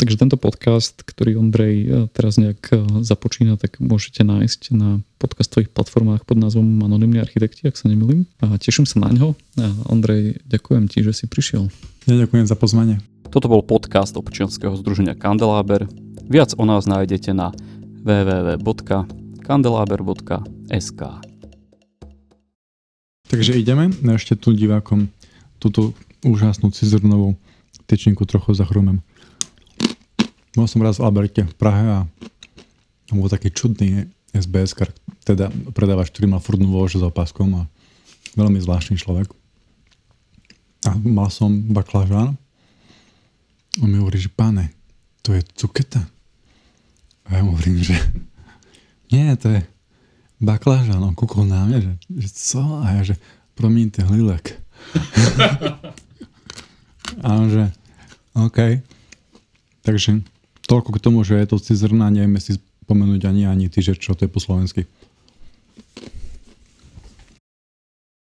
Takže 0.00 0.16
tento 0.16 0.40
podcast, 0.40 1.04
ktorý 1.04 1.36
Ondrej 1.36 1.76
e, 1.84 1.86
teraz 2.10 2.40
nejak 2.40 2.60
e, 2.72 3.04
započína, 3.04 3.60
tak 3.60 3.78
môžete 3.78 4.24
nájsť 4.24 4.72
na 4.74 5.04
podcastových 5.20 5.70
platformách 5.70 6.24
pod 6.24 6.40
názvom 6.40 6.64
Anonymní 6.82 7.20
architekti, 7.20 7.68
ak 7.68 7.76
sa 7.76 7.92
nemýlim. 7.92 8.24
A 8.40 8.56
teším 8.56 8.88
sa 8.88 8.98
na 8.98 9.12
ňo. 9.12 9.36
A 9.60 9.68
Ondrej, 9.92 10.42
ďakujem 10.48 10.88
ti, 10.88 11.04
že 11.04 11.12
si 11.14 11.24
prišiel. 11.28 11.68
Ja 12.08 12.16
ďakujem 12.18 12.48
za 12.48 12.56
pozvanie. 12.58 12.98
Toto 13.30 13.46
bol 13.46 13.62
podcast 13.62 14.16
občianského 14.16 14.74
združenia 14.74 15.14
Kandeláber. 15.14 15.86
Viac 16.26 16.56
o 16.58 16.64
nás 16.66 16.88
nájdete 16.88 17.30
na 17.36 17.54
www.kandelaber.sk 18.02 21.02
Takže 23.32 23.56
ideme. 23.56 23.88
Ešte 24.12 24.36
tu 24.36 24.52
divákom 24.52 25.08
túto 25.56 25.96
úžasnú 26.20 26.68
cizrnovú 26.68 27.40
tečinku 27.88 28.28
trochu 28.28 28.52
zachrumem. 28.52 29.00
Bol 30.52 30.68
som 30.68 30.84
raz 30.84 31.00
v 31.00 31.08
Alberte 31.08 31.48
v 31.48 31.56
Prahe 31.56 31.84
a 31.88 32.04
bol 33.08 33.32
taký 33.32 33.48
čudný 33.48 34.12
SBS, 34.36 34.76
teda 35.24 35.48
predávač, 35.72 36.12
ktorý 36.12 36.36
mal 36.36 36.44
furt 36.44 36.60
nôž 36.60 37.00
s 37.00 37.04
opaskom 37.04 37.56
a 37.56 37.62
veľmi 38.36 38.60
zvláštny 38.60 39.00
človek. 39.00 39.32
A 40.84 40.92
mal 41.00 41.32
som 41.32 41.56
baklažán. 41.72 42.36
On 43.80 43.88
mi 43.88 43.96
hovorí, 43.96 44.20
že 44.20 44.28
páne, 44.28 44.76
to 45.24 45.32
je 45.32 45.40
cuketa. 45.56 46.04
A 47.28 47.38
ja 47.38 47.40
mu 47.42 47.54
hovorím, 47.54 47.82
že 47.82 47.96
nie, 49.12 49.28
to 49.36 49.52
je 49.52 49.60
baklažán. 50.40 51.04
On 51.04 51.14
kúkol 51.14 51.46
na 51.46 51.68
mňa, 51.68 51.78
že, 51.78 51.92
že 52.26 52.28
co? 52.32 52.60
A 52.82 52.98
ja, 52.98 53.12
že 53.12 53.14
promiňte, 53.54 54.02
hlilek. 54.08 54.58
a 57.24 57.28
on, 57.38 57.48
že 57.52 57.64
OK. 58.34 58.80
Takže 59.84 60.24
toľko 60.64 60.90
k 60.96 61.02
tomu, 61.02 61.20
že 61.22 61.38
je 61.38 61.46
to 61.46 61.60
cizrna, 61.60 62.08
nevieme 62.08 62.40
si 62.40 62.56
spomenúť 62.88 63.28
ani 63.28 63.46
ani 63.46 63.66
ty, 63.68 63.84
že 63.84 63.94
čo 63.94 64.16
to 64.16 64.26
je 64.26 64.32
po 64.32 64.42
slovensky. 64.42 64.88